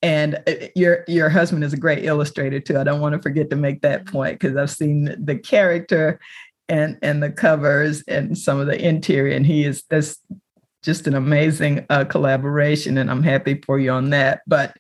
and 0.03 0.35
uh, 0.47 0.67
your 0.75 1.05
your 1.07 1.29
husband 1.29 1.63
is 1.63 1.73
a 1.73 1.77
great 1.77 2.03
illustrator 2.03 2.59
too. 2.59 2.77
I 2.77 2.83
don't 2.83 2.99
want 2.99 3.15
to 3.15 3.21
forget 3.21 3.49
to 3.49 3.55
make 3.55 3.81
that 3.81 4.03
mm-hmm. 4.03 4.15
point 4.15 4.39
because 4.39 4.55
I've 4.55 4.69
seen 4.69 5.15
the 5.17 5.37
character 5.37 6.19
and 6.69 6.99
and 7.01 7.23
the 7.23 7.31
covers 7.31 8.03
and 8.07 8.37
some 8.37 8.59
of 8.59 8.67
the 8.67 8.79
interior, 8.79 9.35
and 9.35 9.45
he 9.45 9.63
is 9.63 9.83
that's 9.89 10.19
just 10.83 11.07
an 11.07 11.15
amazing 11.15 11.85
uh, 11.89 12.03
collaboration, 12.03 12.97
and 12.97 13.09
I'm 13.09 13.23
happy 13.23 13.61
for 13.65 13.79
you 13.79 13.91
on 13.91 14.11
that. 14.11 14.41
But 14.45 14.75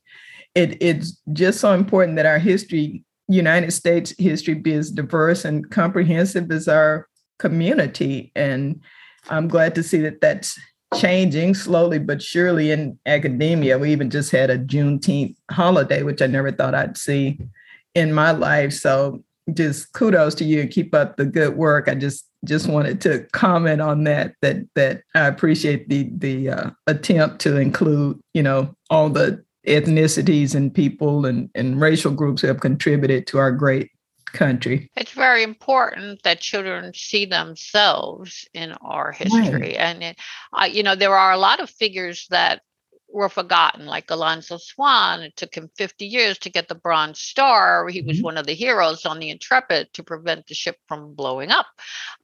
it 0.53 0.81
it's 0.81 1.17
just 1.31 1.61
so 1.61 1.73
important 1.73 2.17
that 2.17 2.25
our 2.25 2.39
history, 2.39 3.03
United 3.29 3.71
States 3.71 4.13
history, 4.19 4.55
be 4.55 4.73
as 4.73 4.91
diverse 4.91 5.45
and 5.45 5.69
comprehensive 5.71 6.51
as 6.51 6.67
our 6.67 7.07
community, 7.39 8.33
and 8.35 8.81
I'm 9.29 9.47
glad 9.47 9.73
to 9.75 9.83
see 9.83 10.01
that 10.01 10.19
that's 10.19 10.59
changing 10.95 11.53
slowly 11.53 11.99
but 11.99 12.21
surely 12.21 12.71
in 12.71 12.97
academia. 13.05 13.77
We 13.77 13.91
even 13.91 14.09
just 14.09 14.31
had 14.31 14.49
a 14.49 14.57
Juneteenth 14.57 15.35
holiday, 15.51 16.03
which 16.03 16.21
I 16.21 16.27
never 16.27 16.51
thought 16.51 16.75
I'd 16.75 16.97
see 16.97 17.39
in 17.95 18.13
my 18.13 18.31
life. 18.31 18.73
So 18.73 19.23
just 19.53 19.91
kudos 19.93 20.35
to 20.35 20.45
you. 20.45 20.67
Keep 20.67 20.95
up 20.95 21.17
the 21.17 21.25
good 21.25 21.55
work. 21.55 21.87
I 21.87 21.95
just 21.95 22.25
just 22.45 22.67
wanted 22.67 22.99
to 23.01 23.25
comment 23.31 23.81
on 23.81 24.03
that. 24.05 24.35
That 24.41 24.57
that 24.75 25.01
I 25.15 25.27
appreciate 25.27 25.89
the 25.89 26.09
the 26.17 26.49
uh, 26.49 26.69
attempt 26.87 27.39
to 27.41 27.57
include 27.57 28.19
you 28.33 28.43
know 28.43 28.75
all 28.89 29.09
the 29.09 29.43
ethnicities 29.67 30.55
and 30.55 30.73
people 30.73 31.25
and, 31.25 31.49
and 31.55 31.79
racial 31.79 32.11
groups 32.11 32.41
who 32.41 32.47
have 32.47 32.59
contributed 32.59 33.25
to 33.27 33.37
our 33.37 33.51
great 33.51 33.89
country. 34.33 34.89
It's 34.95 35.11
very 35.11 35.43
important 35.43 36.23
that 36.23 36.41
children 36.41 36.93
see 36.93 37.25
themselves 37.25 38.47
in 38.53 38.73
our 38.81 39.11
history. 39.11 39.49
Right. 39.49 39.75
And, 39.75 40.03
it, 40.03 40.17
uh, 40.51 40.65
you 40.65 40.83
know, 40.83 40.95
there 40.95 41.15
are 41.15 41.31
a 41.31 41.37
lot 41.37 41.59
of 41.59 41.69
figures 41.69 42.27
that 42.29 42.61
were 43.13 43.29
forgotten, 43.29 43.85
like 43.85 44.09
Alonzo 44.09 44.57
Swann. 44.57 45.21
It 45.21 45.35
took 45.35 45.55
him 45.55 45.69
50 45.77 46.05
years 46.05 46.39
to 46.39 46.49
get 46.49 46.67
the 46.67 46.75
Bronze 46.75 47.19
Star. 47.19 47.87
He 47.87 48.01
was 48.01 48.17
mm-hmm. 48.17 48.25
one 48.25 48.37
of 48.37 48.47
the 48.47 48.55
heroes 48.55 49.05
on 49.05 49.19
the 49.19 49.29
Intrepid 49.29 49.93
to 49.93 50.03
prevent 50.03 50.47
the 50.47 50.55
ship 50.55 50.77
from 50.87 51.13
blowing 51.13 51.51
up. 51.51 51.67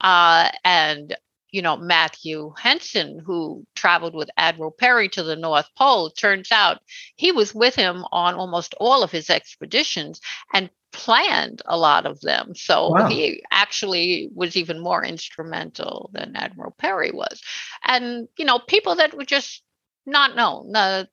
Uh, 0.01 0.49
and 0.65 1.15
you 1.51 1.61
know, 1.61 1.77
Matthew 1.77 2.53
Henson, 2.57 3.19
who 3.25 3.65
traveled 3.75 4.13
with 4.13 4.29
Admiral 4.37 4.71
Peary 4.71 5.09
to 5.09 5.23
the 5.23 5.35
North 5.35 5.67
Pole, 5.75 6.11
turns 6.11 6.51
out 6.51 6.81
he 7.15 7.31
was 7.31 7.55
with 7.55 7.75
him 7.75 8.05
on 8.11 8.35
almost 8.35 8.75
all 8.79 9.03
of 9.03 9.11
his 9.11 9.29
expeditions 9.29 10.21
and 10.53 10.69
planned 10.91 11.61
a 11.65 11.77
lot 11.77 12.05
of 12.05 12.19
them. 12.21 12.53
So 12.55 12.89
wow. 12.89 13.07
he 13.07 13.43
actually 13.51 14.29
was 14.33 14.55
even 14.55 14.79
more 14.79 15.03
instrumental 15.03 16.09
than 16.13 16.35
Admiral 16.35 16.75
Peary 16.77 17.11
was. 17.11 17.41
And, 17.83 18.27
you 18.37 18.45
know, 18.45 18.59
people 18.59 18.95
that 18.95 19.15
were 19.15 19.25
just 19.25 19.63
not 20.05 20.35
known. 20.35 20.75
Uh, 20.75 21.05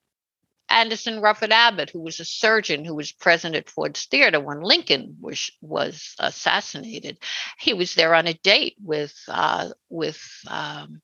Anderson 0.69 1.21
Ruffin 1.21 1.51
Abbott, 1.51 1.89
who 1.91 2.01
was 2.01 2.19
a 2.19 2.25
surgeon 2.25 2.83
who 2.83 2.95
was 2.95 3.11
present 3.11 3.55
at 3.55 3.69
Ford's 3.69 4.05
Theater 4.05 4.39
when 4.39 4.61
Lincoln 4.61 5.15
was 5.21 5.49
was 5.61 6.13
assassinated. 6.19 7.19
He 7.57 7.73
was 7.73 7.95
there 7.95 8.13
on 8.13 8.27
a 8.27 8.33
date 8.33 8.75
with 8.83 9.15
uh, 9.29 9.69
with 9.89 10.21
um, 10.47 11.01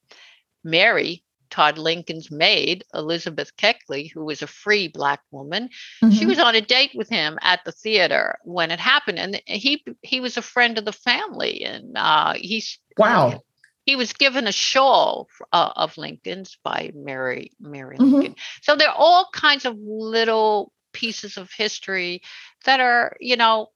Mary 0.64 1.24
Todd 1.54 1.78
Lincoln's 1.78 2.32
maid, 2.32 2.84
Elizabeth 2.96 3.56
Keckley, 3.58 4.12
who 4.12 4.26
was 4.26 4.42
a 4.42 4.48
free 4.48 4.88
black 4.88 5.22
woman. 5.30 5.70
Mm-hmm. 6.04 6.10
She 6.10 6.26
was 6.26 6.39
on 6.39 6.56
a 6.56 6.62
date 6.62 6.92
with 6.96 7.10
him 7.10 7.38
at 7.44 7.60
the 7.63 7.72
theater 7.72 8.39
when 8.44 8.72
it 8.72 8.80
happened, 8.80 9.20
and 9.20 9.39
he 9.46 9.86
he 10.02 10.20
was 10.20 10.36
a 10.36 10.42
friend 10.42 10.80
of 10.80 10.86
the 10.86 10.92
family, 10.92 11.63
and 11.63 11.96
uh, 11.96 12.34
he's 12.34 12.80
wow 12.98 13.44
he 13.86 13.96
was 13.96 14.13
given 14.13 14.48
a 14.48 14.52
shawl 14.52 15.28
uh, 15.52 15.72
of 15.76 15.98
Lincoln's 15.98 16.58
by 16.63 16.92
Mary 16.96 17.52
Mary 17.60 17.98
mm-hmm. 17.98 18.13
Lincoln. 18.13 18.36
So 18.63 18.76
there 18.76 18.89
are 18.89 18.96
all 18.98 19.30
kinds 19.32 19.66
of 19.66 19.78
little 19.78 20.72
pieces 20.92 21.38
of 21.38 21.52
history 21.52 22.22
that 22.66 22.80
are, 22.80 23.16
you 23.20 23.36
know, 23.36 23.68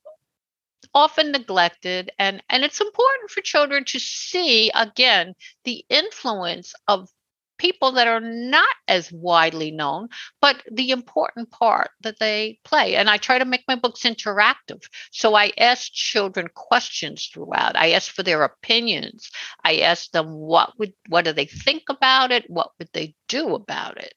often 0.94 1.32
neglected 1.32 2.12
and 2.18 2.42
and 2.50 2.64
it's 2.64 2.82
important 2.82 3.30
for 3.30 3.42
children 3.42 3.84
to 3.84 4.00
see 4.00 4.72
again 4.74 5.36
the 5.64 5.86
influence 5.90 6.74
of 6.88 7.10
people 7.58 7.92
that 7.94 8.08
are 8.08 8.20
not 8.20 8.76
as 8.88 9.12
widely 9.12 9.72
known, 9.72 10.10
but 10.42 10.64
the 10.72 10.92
important 10.92 11.52
part 11.52 11.90
that 12.02 12.20
they 12.20 12.60
play. 12.64 12.96
And 12.96 13.10
I 13.10 13.18
try 13.18 13.40
to 13.40 13.46
make 13.46 13.64
my 13.68 13.76
books 13.76 14.02
interactive. 14.02 14.84
So 15.12 15.36
I 15.36 15.52
ask 15.58 15.92
children 15.92 16.48
questions 16.54 17.30
throughout. 17.34 17.76
I 17.76 17.92
ask 17.92 18.12
for 18.12 18.24
their 18.24 18.44
opinions. 18.44 19.30
I 19.64 19.78
ask 19.78 20.12
them 20.12 20.32
what 20.34 20.78
would 20.80 20.94
what 21.10 21.26
do 21.26 21.34
they 21.34 21.46
think 21.46 21.84
about 21.90 22.32
it? 22.32 22.50
What 22.50 22.72
would 22.80 22.90
they 22.94 23.16
do 23.28 23.56
about 23.56 23.98
it? 23.98 24.14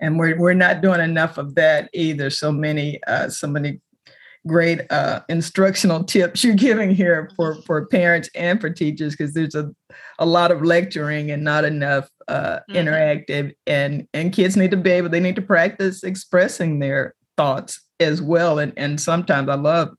And 0.00 0.18
we're 0.18 0.38
we're 0.38 0.54
not 0.54 0.80
doing 0.80 1.00
enough 1.00 1.38
of 1.38 1.54
that 1.54 1.88
either. 1.92 2.30
So 2.30 2.50
many 2.50 3.02
uh, 3.04 3.28
so 3.28 3.46
many 3.46 3.80
great 4.46 4.80
uh, 4.90 5.20
instructional 5.28 6.04
tips 6.04 6.42
you're 6.42 6.54
giving 6.54 6.90
here 6.90 7.30
for 7.36 7.62
for 7.62 7.86
parents 7.86 8.28
and 8.34 8.60
for 8.60 8.70
teachers 8.70 9.14
because 9.16 9.34
there's 9.34 9.54
a, 9.54 9.70
a 10.18 10.26
lot 10.26 10.50
of 10.50 10.62
lecturing 10.62 11.30
and 11.30 11.44
not 11.44 11.64
enough 11.64 12.08
uh, 12.28 12.58
mm-hmm. 12.70 12.76
interactive 12.76 13.52
and 13.66 14.06
and 14.14 14.32
kids 14.32 14.56
need 14.56 14.70
to 14.70 14.76
be 14.76 14.90
able 14.90 15.08
they 15.08 15.20
need 15.20 15.36
to 15.36 15.42
practice 15.42 16.02
expressing 16.02 16.78
their 16.78 17.14
thoughts 17.36 17.80
as 18.00 18.20
well 18.20 18.58
and 18.58 18.72
and 18.76 19.00
sometimes 19.00 19.48
i 19.48 19.54
love 19.54 19.90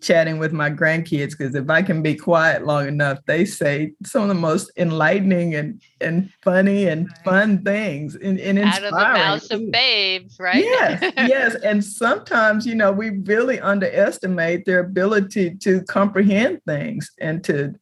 chatting 0.00 0.38
with 0.38 0.52
my 0.52 0.70
grandkids 0.70 1.30
because 1.30 1.54
if 1.54 1.70
I 1.70 1.82
can 1.82 2.02
be 2.02 2.14
quiet 2.14 2.66
long 2.66 2.86
enough, 2.86 3.18
they 3.26 3.44
say 3.44 3.92
some 4.04 4.22
of 4.22 4.28
the 4.28 4.34
most 4.34 4.70
enlightening 4.76 5.54
and 5.54 5.80
and 6.00 6.30
funny 6.42 6.86
and 6.86 7.08
fun 7.24 7.62
things 7.62 8.14
and, 8.14 8.38
and 8.38 8.58
inspiring. 8.58 8.84
Out 8.84 8.84
of 8.84 8.90
the 8.90 9.18
mouths 9.18 9.50
of 9.50 9.70
babes, 9.70 10.36
right? 10.38 10.62
Yes, 10.62 11.12
yes. 11.16 11.54
And 11.56 11.84
sometimes, 11.84 12.66
you 12.66 12.74
know, 12.74 12.92
we 12.92 13.10
really 13.10 13.58
underestimate 13.60 14.66
their 14.66 14.80
ability 14.80 15.56
to 15.56 15.82
comprehend 15.84 16.60
things 16.66 17.10
and 17.20 17.42
to, 17.44 17.74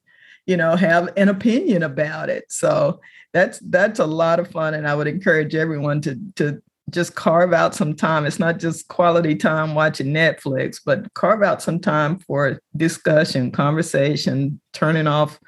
you 0.47 0.57
know, 0.57 0.77
have 0.77 1.11
an 1.17 1.29
opinion 1.29 1.83
about 1.83 2.31
it. 2.31 2.45
So 2.49 3.01
that's 3.33 3.59
that's 3.59 3.99
a 3.99 4.07
lot 4.07 4.39
of 4.39 4.51
fun. 4.51 4.75
And 4.75 4.87
I 4.87 4.95
would 4.95 5.09
encourage 5.09 5.55
everyone 5.55 6.01
to 6.03 6.19
to 6.37 6.63
just 6.95 7.17
carve 7.17 7.53
out 7.53 7.75
some 7.75 7.95
time. 7.95 8.25
It's 8.25 8.39
not 8.39 8.59
just 8.59 8.87
quality 8.89 9.35
time 9.35 9.75
watching 9.75 10.07
Netflix, 10.07 10.79
but 10.85 11.13
carve 11.15 11.43
out 11.43 11.61
some 11.61 11.81
time 11.81 12.21
for 12.21 12.61
discussion, 12.77 13.51
conversation, 13.51 14.61
turning 14.73 15.09
off 15.09 15.39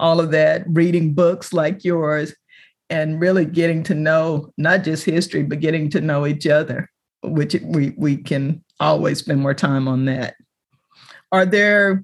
all 0.00 0.18
of 0.18 0.30
that, 0.30 0.64
reading 0.66 1.12
books 1.12 1.52
like 1.52 1.84
yours, 1.84 2.34
and 2.88 3.20
really 3.20 3.44
getting 3.44 3.82
to 3.84 3.94
know 3.94 4.50
not 4.56 4.82
just 4.82 5.04
history, 5.04 5.42
but 5.42 5.60
getting 5.60 5.90
to 5.90 6.00
know 6.00 6.26
each 6.26 6.46
other, 6.46 6.90
which 7.22 7.54
we, 7.62 7.94
we 7.96 8.16
can 8.16 8.64
always 8.80 9.18
spend 9.18 9.40
more 9.40 9.54
time 9.54 9.86
on 9.86 10.06
that. 10.06 10.34
Are 11.30 11.46
there, 11.46 12.02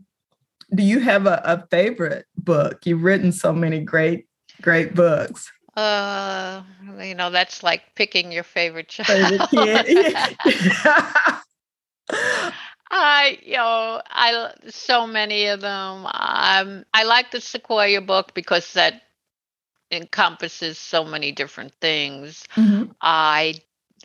do 0.74 0.82
you 0.82 1.00
have 1.00 1.26
a, 1.26 1.40
a 1.44 1.66
favorite 1.70 2.26
book? 2.36 2.84
You've 2.84 3.02
written 3.02 3.32
so 3.32 3.52
many 3.52 3.80
great, 3.80 4.26
great 4.60 4.94
books. 4.94 5.50
Uh, 5.80 6.62
you 7.02 7.14
know, 7.14 7.30
that's 7.30 7.62
like 7.62 7.82
picking 7.94 8.32
your 8.32 8.42
favorite 8.42 8.88
child. 8.88 9.48
Favorite. 9.50 10.36
I, 12.90 13.38
you 13.42 13.56
know, 13.56 14.02
I 14.10 14.52
so 14.68 15.06
many 15.06 15.46
of 15.46 15.60
them. 15.60 16.06
Um, 16.06 16.84
I 16.92 17.04
like 17.04 17.30
the 17.30 17.40
Sequoia 17.40 18.00
book 18.00 18.34
because 18.34 18.72
that 18.74 19.02
encompasses 19.90 20.78
so 20.78 21.04
many 21.04 21.32
different 21.32 21.72
things. 21.80 22.44
Mm-hmm. 22.56 22.90
I 23.00 23.54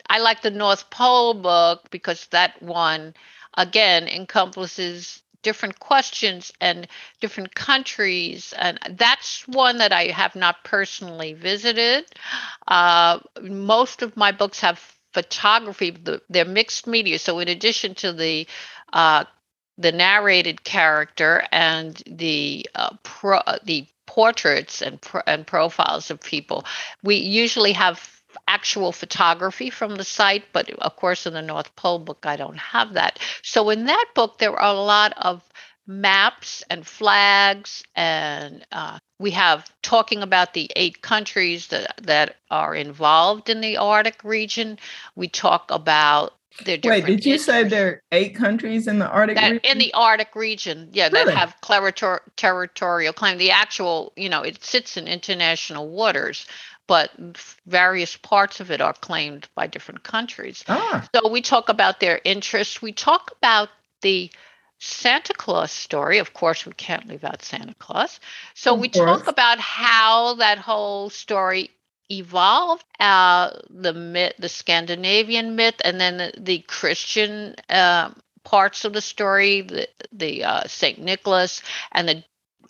I 0.08 0.20
like 0.20 0.42
the 0.42 0.50
North 0.50 0.88
Pole 0.90 1.34
book 1.34 1.90
because 1.90 2.26
that 2.28 2.62
one 2.62 3.14
again 3.56 4.08
encompasses 4.08 5.22
different 5.46 5.78
questions 5.78 6.52
and 6.60 6.88
different 7.20 7.54
countries. 7.54 8.52
And 8.58 8.80
that's 8.98 9.46
one 9.46 9.78
that 9.78 9.92
I 9.92 10.08
have 10.08 10.34
not 10.34 10.64
personally 10.64 11.34
visited. 11.34 12.04
Uh, 12.66 13.20
most 13.40 14.02
of 14.02 14.16
my 14.16 14.32
books 14.32 14.58
have 14.60 14.80
photography, 15.14 15.96
they're 16.28 16.44
mixed 16.44 16.88
media. 16.88 17.20
So, 17.20 17.38
in 17.38 17.46
addition 17.46 17.94
to 17.96 18.12
the 18.12 18.48
uh, 18.92 19.24
the 19.78 19.92
narrated 19.92 20.64
character 20.64 21.44
and 21.52 22.02
the 22.10 22.66
uh, 22.74 22.96
pro, 23.04 23.38
the 23.62 23.86
portraits 24.06 24.82
and 24.82 25.00
pro, 25.00 25.20
and 25.28 25.46
profiles 25.46 26.10
of 26.10 26.20
people, 26.20 26.64
we 27.04 27.16
usually 27.16 27.72
have 27.72 28.15
actual 28.48 28.92
photography 28.92 29.70
from 29.70 29.96
the 29.96 30.04
site, 30.04 30.44
but 30.52 30.70
of 30.70 30.96
course, 30.96 31.26
in 31.26 31.34
the 31.34 31.42
North 31.42 31.74
Pole 31.76 31.98
book, 31.98 32.24
I 32.24 32.36
don't 32.36 32.58
have 32.58 32.94
that. 32.94 33.18
So, 33.42 33.70
in 33.70 33.86
that 33.86 34.06
book, 34.14 34.38
there 34.38 34.58
are 34.58 34.74
a 34.74 34.78
lot 34.78 35.14
of 35.16 35.42
maps 35.86 36.64
and 36.68 36.86
flags, 36.86 37.84
and 37.94 38.66
uh, 38.72 38.98
we 39.18 39.30
have 39.32 39.70
talking 39.82 40.22
about 40.22 40.54
the 40.54 40.70
eight 40.76 41.02
countries 41.02 41.68
that, 41.68 42.00
that 42.02 42.36
are 42.50 42.74
involved 42.74 43.48
in 43.48 43.60
the 43.60 43.76
Arctic 43.76 44.24
region. 44.24 44.78
We 45.14 45.28
talk 45.28 45.70
about 45.70 46.34
Wait, 46.66 47.04
did 47.04 47.26
you 47.26 47.36
say 47.36 47.64
there 47.64 47.86
are 47.88 48.02
eight 48.12 48.34
countries 48.34 48.86
in 48.88 48.98
the 48.98 49.08
Arctic 49.08 49.36
that, 49.36 49.52
region? 49.52 49.70
In 49.70 49.78
the 49.78 49.92
Arctic 49.92 50.34
region, 50.34 50.88
yeah, 50.92 51.08
really? 51.12 51.26
that 51.26 51.36
have 51.36 51.54
territor- 51.60 52.20
territorial 52.36 53.12
claim. 53.12 53.36
The 53.36 53.50
actual, 53.50 54.12
you 54.16 54.30
know, 54.30 54.42
it 54.42 54.64
sits 54.64 54.96
in 54.96 55.06
international 55.06 55.88
waters, 55.88 56.46
but 56.86 57.10
various 57.66 58.16
parts 58.16 58.60
of 58.60 58.70
it 58.70 58.80
are 58.80 58.92
claimed 58.92 59.48
by 59.54 59.66
different 59.66 60.02
countries. 60.02 60.64
Ah. 60.68 61.06
So 61.14 61.28
we 61.28 61.42
talk 61.42 61.68
about 61.68 62.00
their 62.00 62.20
interests. 62.24 62.80
We 62.80 62.92
talk 62.92 63.32
about 63.38 63.68
the 64.02 64.30
Santa 64.78 65.32
Claus 65.34 65.72
story. 65.72 66.18
Of 66.18 66.34
course, 66.34 66.66
we 66.66 66.72
can't 66.72 67.08
leave 67.08 67.24
out 67.24 67.42
Santa 67.42 67.74
Claus. 67.74 68.20
So 68.54 68.74
of 68.74 68.80
we 68.80 68.88
course. 68.88 69.18
talk 69.20 69.28
about 69.28 69.58
how 69.58 70.34
that 70.34 70.58
whole 70.58 71.10
story 71.10 71.70
evolved 72.10 72.84
uh, 73.00 73.50
the 73.70 73.92
myth 73.92 74.34
the 74.38 74.48
scandinavian 74.48 75.56
myth 75.56 75.74
and 75.84 76.00
then 76.00 76.16
the, 76.18 76.32
the 76.38 76.58
christian 76.60 77.54
uh, 77.68 78.10
parts 78.44 78.84
of 78.84 78.92
the 78.92 79.00
story 79.00 79.62
the, 79.62 79.88
the 80.12 80.44
uh, 80.44 80.62
saint 80.66 81.00
nicholas 81.00 81.62
and 81.90 82.08
the 82.08 82.24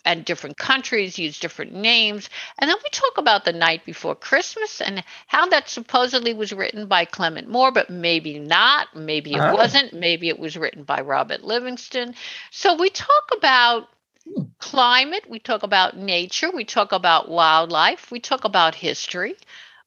and 0.05 0.25
different 0.25 0.57
countries 0.57 1.17
use 1.17 1.39
different 1.39 1.73
names. 1.73 2.29
And 2.59 2.69
then 2.69 2.77
we 2.83 2.89
talk 2.89 3.17
about 3.17 3.45
the 3.45 3.53
night 3.53 3.85
before 3.85 4.15
Christmas 4.15 4.81
and 4.81 5.03
how 5.27 5.47
that 5.47 5.69
supposedly 5.69 6.33
was 6.33 6.53
written 6.53 6.87
by 6.87 7.05
Clement 7.05 7.47
Moore, 7.47 7.71
but 7.71 7.89
maybe 7.89 8.39
not. 8.39 8.87
Maybe 8.95 9.33
it 9.33 9.39
oh. 9.39 9.55
wasn't. 9.55 9.93
Maybe 9.93 10.29
it 10.29 10.39
was 10.39 10.57
written 10.57 10.83
by 10.83 11.01
Robert 11.01 11.43
Livingston. 11.43 12.15
So 12.51 12.75
we 12.75 12.89
talk 12.89 13.23
about 13.35 13.87
hmm. 14.25 14.43
climate, 14.59 15.25
we 15.29 15.39
talk 15.39 15.63
about 15.63 15.97
nature, 15.97 16.51
we 16.51 16.65
talk 16.65 16.91
about 16.91 17.29
wildlife, 17.29 18.11
we 18.11 18.19
talk 18.19 18.43
about 18.43 18.75
history. 18.75 19.35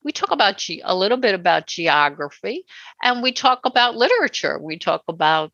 We 0.02 0.12
talk 0.12 0.30
about 0.30 0.56
ge- 0.56 0.80
a 0.82 0.96
little 0.96 1.18
bit 1.18 1.34
about 1.34 1.66
geography 1.66 2.64
and 3.02 3.22
we 3.22 3.32
talk 3.32 3.66
about 3.66 3.96
literature. 3.96 4.58
We 4.58 4.78
talk 4.78 5.02
about 5.08 5.52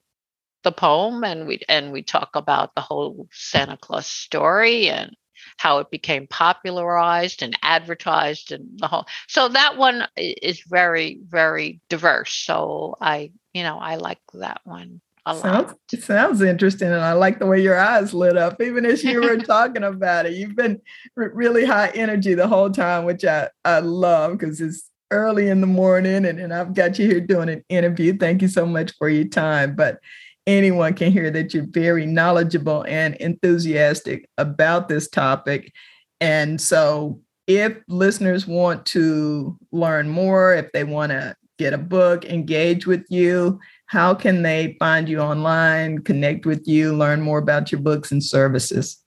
the 0.66 0.72
poem 0.72 1.22
and 1.22 1.46
we 1.46 1.60
and 1.68 1.92
we 1.92 2.02
talk 2.02 2.30
about 2.34 2.74
the 2.74 2.80
whole 2.80 3.28
Santa 3.30 3.76
Claus 3.76 4.08
story 4.08 4.88
and 4.88 5.16
how 5.58 5.78
it 5.78 5.92
became 5.92 6.26
popularized 6.26 7.40
and 7.40 7.56
advertised 7.62 8.50
and 8.50 8.66
the 8.80 8.88
whole 8.88 9.06
so 9.28 9.48
that 9.48 9.78
one 9.78 10.08
is 10.16 10.60
very 10.66 11.20
very 11.22 11.80
diverse. 11.88 12.32
So 12.32 12.96
i 13.00 13.30
you 13.54 13.62
know 13.62 13.78
i 13.78 13.94
like 13.94 14.18
that 14.34 14.60
one 14.64 15.00
a 15.24 15.36
sounds, 15.36 15.68
lot. 15.68 15.78
It 15.92 16.02
sounds 16.02 16.40
interesting 16.40 16.88
and 16.88 17.00
i 17.00 17.12
like 17.12 17.38
the 17.38 17.46
way 17.46 17.62
your 17.62 17.78
eyes 17.78 18.12
lit 18.12 18.36
up 18.36 18.60
even 18.60 18.84
as 18.84 19.04
you 19.04 19.22
were 19.22 19.36
talking 19.54 19.84
about 19.84 20.26
it. 20.26 20.32
You've 20.32 20.56
been 20.56 20.80
really 21.14 21.64
high 21.64 21.90
energy 21.94 22.34
the 22.34 22.48
whole 22.48 22.72
time 22.72 23.04
which 23.04 23.24
i 23.24 23.48
i 23.64 23.78
love 23.78 24.32
because 24.32 24.60
it's 24.60 24.90
early 25.12 25.48
in 25.48 25.60
the 25.60 25.68
morning 25.68 26.24
and, 26.24 26.40
and 26.40 26.52
i've 26.52 26.74
got 26.74 26.98
you 26.98 27.06
here 27.06 27.20
doing 27.20 27.48
an 27.48 27.64
interview. 27.68 28.16
Thank 28.16 28.42
you 28.42 28.48
so 28.48 28.66
much 28.66 28.92
for 28.98 29.08
your 29.08 29.28
time 29.28 29.76
but 29.76 30.00
anyone 30.46 30.94
can 30.94 31.12
hear 31.12 31.30
that 31.30 31.52
you're 31.52 31.66
very 31.68 32.06
knowledgeable 32.06 32.84
and 32.88 33.14
enthusiastic 33.16 34.28
about 34.38 34.88
this 34.88 35.08
topic. 35.08 35.72
And 36.20 36.60
so, 36.60 37.20
if 37.46 37.76
listeners 37.88 38.46
want 38.46 38.86
to 38.86 39.56
learn 39.70 40.08
more, 40.08 40.54
if 40.54 40.72
they 40.72 40.84
want 40.84 41.12
to 41.12 41.36
get 41.58 41.72
a 41.72 41.78
book, 41.78 42.24
engage 42.24 42.86
with 42.86 43.04
you, 43.08 43.60
how 43.86 44.14
can 44.14 44.42
they 44.42 44.76
find 44.78 45.08
you 45.08 45.20
online, 45.20 46.00
connect 46.00 46.44
with 46.44 46.66
you, 46.66 46.92
learn 46.92 47.20
more 47.20 47.38
about 47.38 47.70
your 47.70 47.80
books 47.80 48.10
and 48.10 48.22
services? 48.22 49.00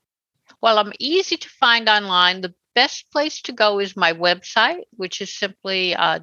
Well, 0.61 0.79
I'm 0.79 0.93
easy 0.99 1.37
to 1.37 1.49
find 1.49 1.89
online. 1.89 2.41
The 2.41 2.53
best 2.75 3.11
place 3.11 3.41
to 3.43 3.51
go 3.51 3.79
is 3.79 3.97
my 3.97 4.13
website, 4.13 4.83
which 4.91 5.21
is 5.21 5.37
simply 5.37 5.95
uh, 5.95 6.19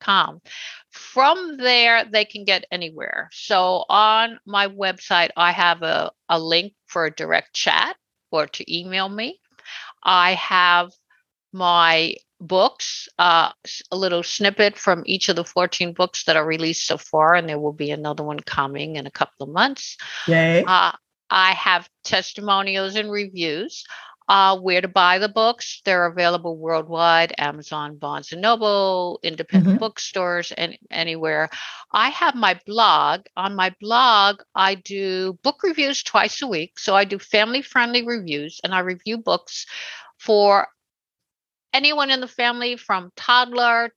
com. 0.00 0.40
From 0.90 1.58
there, 1.58 2.04
they 2.04 2.24
can 2.24 2.44
get 2.44 2.64
anywhere. 2.70 3.28
So 3.32 3.84
on 3.88 4.38
my 4.46 4.68
website, 4.68 5.30
I 5.36 5.52
have 5.52 5.82
a, 5.82 6.10
a 6.28 6.38
link 6.38 6.72
for 6.86 7.06
a 7.06 7.14
direct 7.14 7.54
chat 7.54 7.96
or 8.30 8.46
to 8.46 8.78
email 8.78 9.08
me. 9.08 9.40
I 10.02 10.34
have 10.34 10.90
my 11.52 12.16
books, 12.40 13.08
uh, 13.18 13.50
a 13.90 13.96
little 13.96 14.22
snippet 14.22 14.78
from 14.78 15.02
each 15.06 15.28
of 15.28 15.36
the 15.36 15.44
14 15.44 15.92
books 15.94 16.24
that 16.24 16.36
are 16.36 16.46
released 16.46 16.86
so 16.86 16.98
far, 16.98 17.34
and 17.34 17.48
there 17.48 17.58
will 17.58 17.72
be 17.72 17.90
another 17.90 18.22
one 18.22 18.40
coming 18.40 18.96
in 18.96 19.06
a 19.06 19.10
couple 19.10 19.46
of 19.46 19.48
months. 19.48 19.96
Yay. 20.26 20.64
Uh, 20.64 20.92
I 21.30 21.52
have 21.52 21.88
testimonials 22.04 22.94
and 22.94 23.10
reviews 23.10 23.84
uh, 24.28 24.58
where 24.58 24.80
to 24.80 24.88
buy 24.88 25.18
the 25.18 25.28
books. 25.28 25.80
They're 25.84 26.06
available 26.06 26.56
worldwide, 26.56 27.34
Amazon, 27.38 27.96
Barnes 27.96 28.32
and 28.32 28.42
Noble, 28.42 29.20
independent 29.22 29.74
mm-hmm. 29.74 29.80
bookstores, 29.80 30.52
and 30.52 30.76
anywhere. 30.90 31.48
I 31.92 32.10
have 32.10 32.34
my 32.34 32.58
blog. 32.66 33.26
On 33.36 33.54
my 33.54 33.74
blog, 33.80 34.40
I 34.54 34.74
do 34.74 35.38
book 35.42 35.62
reviews 35.62 36.02
twice 36.02 36.42
a 36.42 36.46
week. 36.46 36.78
So 36.78 36.94
I 36.94 37.04
do 37.04 37.18
family 37.18 37.62
friendly 37.62 38.06
reviews 38.06 38.60
and 38.64 38.74
I 38.74 38.80
review 38.80 39.18
books 39.18 39.66
for 40.18 40.68
anyone 41.72 42.10
in 42.10 42.20
the 42.20 42.28
family 42.28 42.76
from 42.76 43.12
toddler 43.16 43.92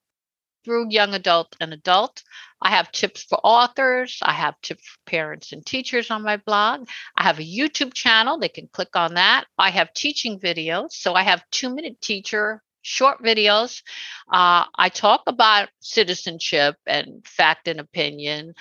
through 0.70 0.92
young 0.92 1.16
adult 1.16 1.56
and 1.60 1.74
adult. 1.74 2.22
I 2.62 2.70
have 2.70 2.92
tips 2.92 3.24
for 3.24 3.40
authors. 3.44 4.20
I 4.22 4.34
have 4.34 4.54
tips 4.62 4.88
for 4.88 5.10
parents 5.10 5.52
and 5.52 5.66
teachers 5.66 6.12
on 6.12 6.22
my 6.22 6.38
blog. 6.38 6.88
I 7.18 7.24
have 7.24 7.40
a 7.40 7.44
YouTube 7.44 7.94
channel. 7.94 8.38
They 8.38 8.50
can 8.50 8.70
click 8.72 8.96
on 8.96 9.16
that. 9.16 9.46
I 9.58 9.72
have 9.72 9.92
teaching 9.94 10.40
videos. 10.40 10.92
So 10.92 11.16
I 11.16 11.24
have 11.24 11.44
two 11.50 11.74
minute 11.74 12.00
teacher 12.02 12.62
short 12.84 13.24
videos. 13.24 13.82
Uh, 14.32 14.66
I 14.76 14.90
talk 14.90 15.24
about 15.26 15.70
citizenship 15.80 16.76
and 16.86 17.26
fact 17.26 17.68
and 17.68 17.80
opinion. 17.80 18.54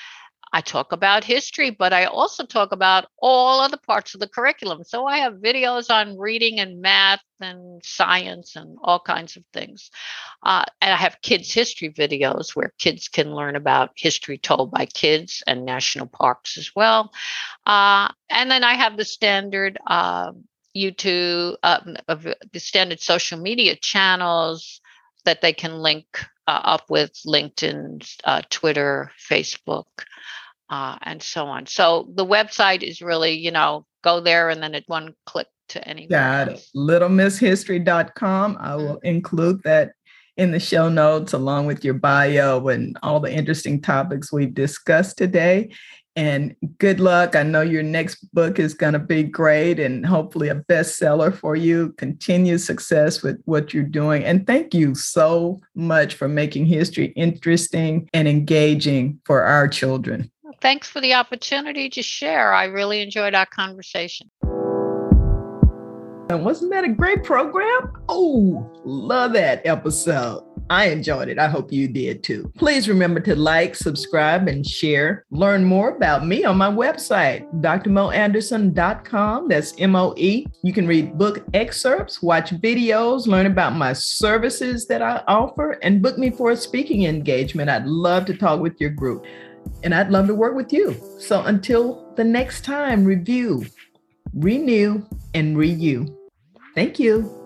I 0.52 0.60
talk 0.60 0.92
about 0.92 1.24
history, 1.24 1.70
but 1.70 1.92
I 1.92 2.06
also 2.06 2.44
talk 2.44 2.72
about 2.72 3.06
all 3.18 3.60
other 3.60 3.76
parts 3.76 4.14
of 4.14 4.20
the 4.20 4.28
curriculum. 4.28 4.84
So 4.84 5.06
I 5.06 5.18
have 5.18 5.34
videos 5.34 5.90
on 5.90 6.18
reading 6.18 6.60
and 6.60 6.80
math 6.80 7.20
and 7.40 7.82
science 7.84 8.56
and 8.56 8.78
all 8.82 9.00
kinds 9.00 9.36
of 9.36 9.44
things. 9.52 9.90
Uh, 10.42 10.64
and 10.80 10.92
I 10.92 10.96
have 10.96 11.20
kids' 11.22 11.52
history 11.52 11.90
videos 11.90 12.56
where 12.56 12.72
kids 12.78 13.08
can 13.08 13.34
learn 13.34 13.56
about 13.56 13.90
history 13.96 14.38
told 14.38 14.70
by 14.70 14.86
kids 14.86 15.42
and 15.46 15.64
national 15.64 16.06
parks 16.06 16.56
as 16.58 16.70
well. 16.74 17.12
Uh, 17.66 18.08
and 18.30 18.50
then 18.50 18.64
I 18.64 18.74
have 18.74 18.96
the 18.96 19.04
standard 19.04 19.78
uh, 19.86 20.32
YouTube, 20.76 21.56
um, 21.62 21.96
the 22.52 22.60
standard 22.60 23.00
social 23.00 23.38
media 23.38 23.76
channels 23.76 24.80
that 25.28 25.42
they 25.42 25.52
can 25.52 25.82
link 25.82 26.06
uh, 26.46 26.60
up 26.64 26.88
with 26.88 27.12
LinkedIn, 27.26 28.02
uh, 28.24 28.40
Twitter, 28.48 29.12
Facebook, 29.30 29.84
uh, 30.70 30.96
and 31.02 31.22
so 31.22 31.44
on. 31.44 31.66
So 31.66 32.08
the 32.14 32.24
website 32.24 32.82
is 32.82 33.02
really, 33.02 33.32
you 33.32 33.50
know, 33.50 33.84
go 34.02 34.20
there 34.20 34.48
and 34.48 34.62
then 34.62 34.74
at 34.74 34.84
one 34.86 35.14
click 35.26 35.48
to 35.68 35.86
anywhere. 35.86 36.08
Got 36.08 36.48
it. 36.48 36.66
Littlemisshistory.com. 36.74 38.56
I 38.58 38.74
will 38.76 38.96
mm-hmm. 38.96 39.06
include 39.06 39.62
that 39.64 39.92
in 40.38 40.50
the 40.50 40.60
show 40.60 40.88
notes 40.88 41.34
along 41.34 41.66
with 41.66 41.84
your 41.84 41.92
bio 41.92 42.68
and 42.68 42.96
all 43.02 43.20
the 43.20 43.30
interesting 43.30 43.82
topics 43.82 44.32
we've 44.32 44.54
discussed 44.54 45.18
today. 45.18 45.68
And 46.18 46.56
good 46.78 46.98
luck. 46.98 47.36
I 47.36 47.44
know 47.44 47.60
your 47.60 47.84
next 47.84 48.34
book 48.34 48.58
is 48.58 48.74
going 48.74 48.94
to 48.94 48.98
be 48.98 49.22
great 49.22 49.78
and 49.78 50.04
hopefully 50.04 50.48
a 50.48 50.56
bestseller 50.56 51.32
for 51.32 51.54
you. 51.54 51.92
Continue 51.92 52.58
success 52.58 53.22
with 53.22 53.40
what 53.44 53.72
you're 53.72 53.84
doing. 53.84 54.24
And 54.24 54.44
thank 54.44 54.74
you 54.74 54.96
so 54.96 55.60
much 55.76 56.16
for 56.16 56.26
making 56.26 56.66
history 56.66 57.12
interesting 57.14 58.10
and 58.12 58.26
engaging 58.26 59.20
for 59.26 59.44
our 59.44 59.68
children. 59.68 60.28
Thanks 60.60 60.88
for 60.88 61.00
the 61.00 61.14
opportunity 61.14 61.88
to 61.90 62.02
share. 62.02 62.52
I 62.52 62.64
really 62.64 63.00
enjoyed 63.00 63.34
our 63.34 63.46
conversation. 63.46 64.28
And 66.30 66.44
wasn't 66.44 66.72
that 66.72 66.82
a 66.82 66.88
great 66.88 67.22
program? 67.22 67.92
Oh, 68.08 68.68
love 68.84 69.34
that 69.34 69.64
episode. 69.64 70.42
I 70.70 70.86
enjoyed 70.86 71.28
it. 71.28 71.38
I 71.38 71.48
hope 71.48 71.72
you 71.72 71.88
did 71.88 72.22
too. 72.22 72.52
Please 72.56 72.88
remember 72.88 73.20
to 73.20 73.34
like, 73.34 73.74
subscribe, 73.74 74.48
and 74.48 74.66
share. 74.66 75.24
Learn 75.30 75.64
more 75.64 75.96
about 75.96 76.26
me 76.26 76.44
on 76.44 76.56
my 76.56 76.70
website, 76.70 77.50
drmoeanderson.com. 77.62 79.48
That's 79.48 79.74
M 79.78 79.96
O 79.96 80.14
E. 80.16 80.46
You 80.62 80.72
can 80.72 80.86
read 80.86 81.16
book 81.16 81.44
excerpts, 81.54 82.22
watch 82.22 82.50
videos, 82.50 83.26
learn 83.26 83.46
about 83.46 83.74
my 83.74 83.92
services 83.92 84.86
that 84.88 85.02
I 85.02 85.22
offer, 85.26 85.72
and 85.82 86.02
book 86.02 86.18
me 86.18 86.30
for 86.30 86.50
a 86.50 86.56
speaking 86.56 87.04
engagement. 87.04 87.70
I'd 87.70 87.86
love 87.86 88.26
to 88.26 88.36
talk 88.36 88.60
with 88.60 88.80
your 88.80 88.90
group, 88.90 89.24
and 89.82 89.94
I'd 89.94 90.10
love 90.10 90.26
to 90.26 90.34
work 90.34 90.54
with 90.54 90.72
you. 90.72 90.96
So 91.18 91.42
until 91.42 92.12
the 92.16 92.24
next 92.24 92.64
time, 92.64 93.04
review, 93.04 93.64
renew, 94.34 95.02
and 95.34 95.56
renew. 95.56 96.06
Thank 96.74 96.98
you. 96.98 97.37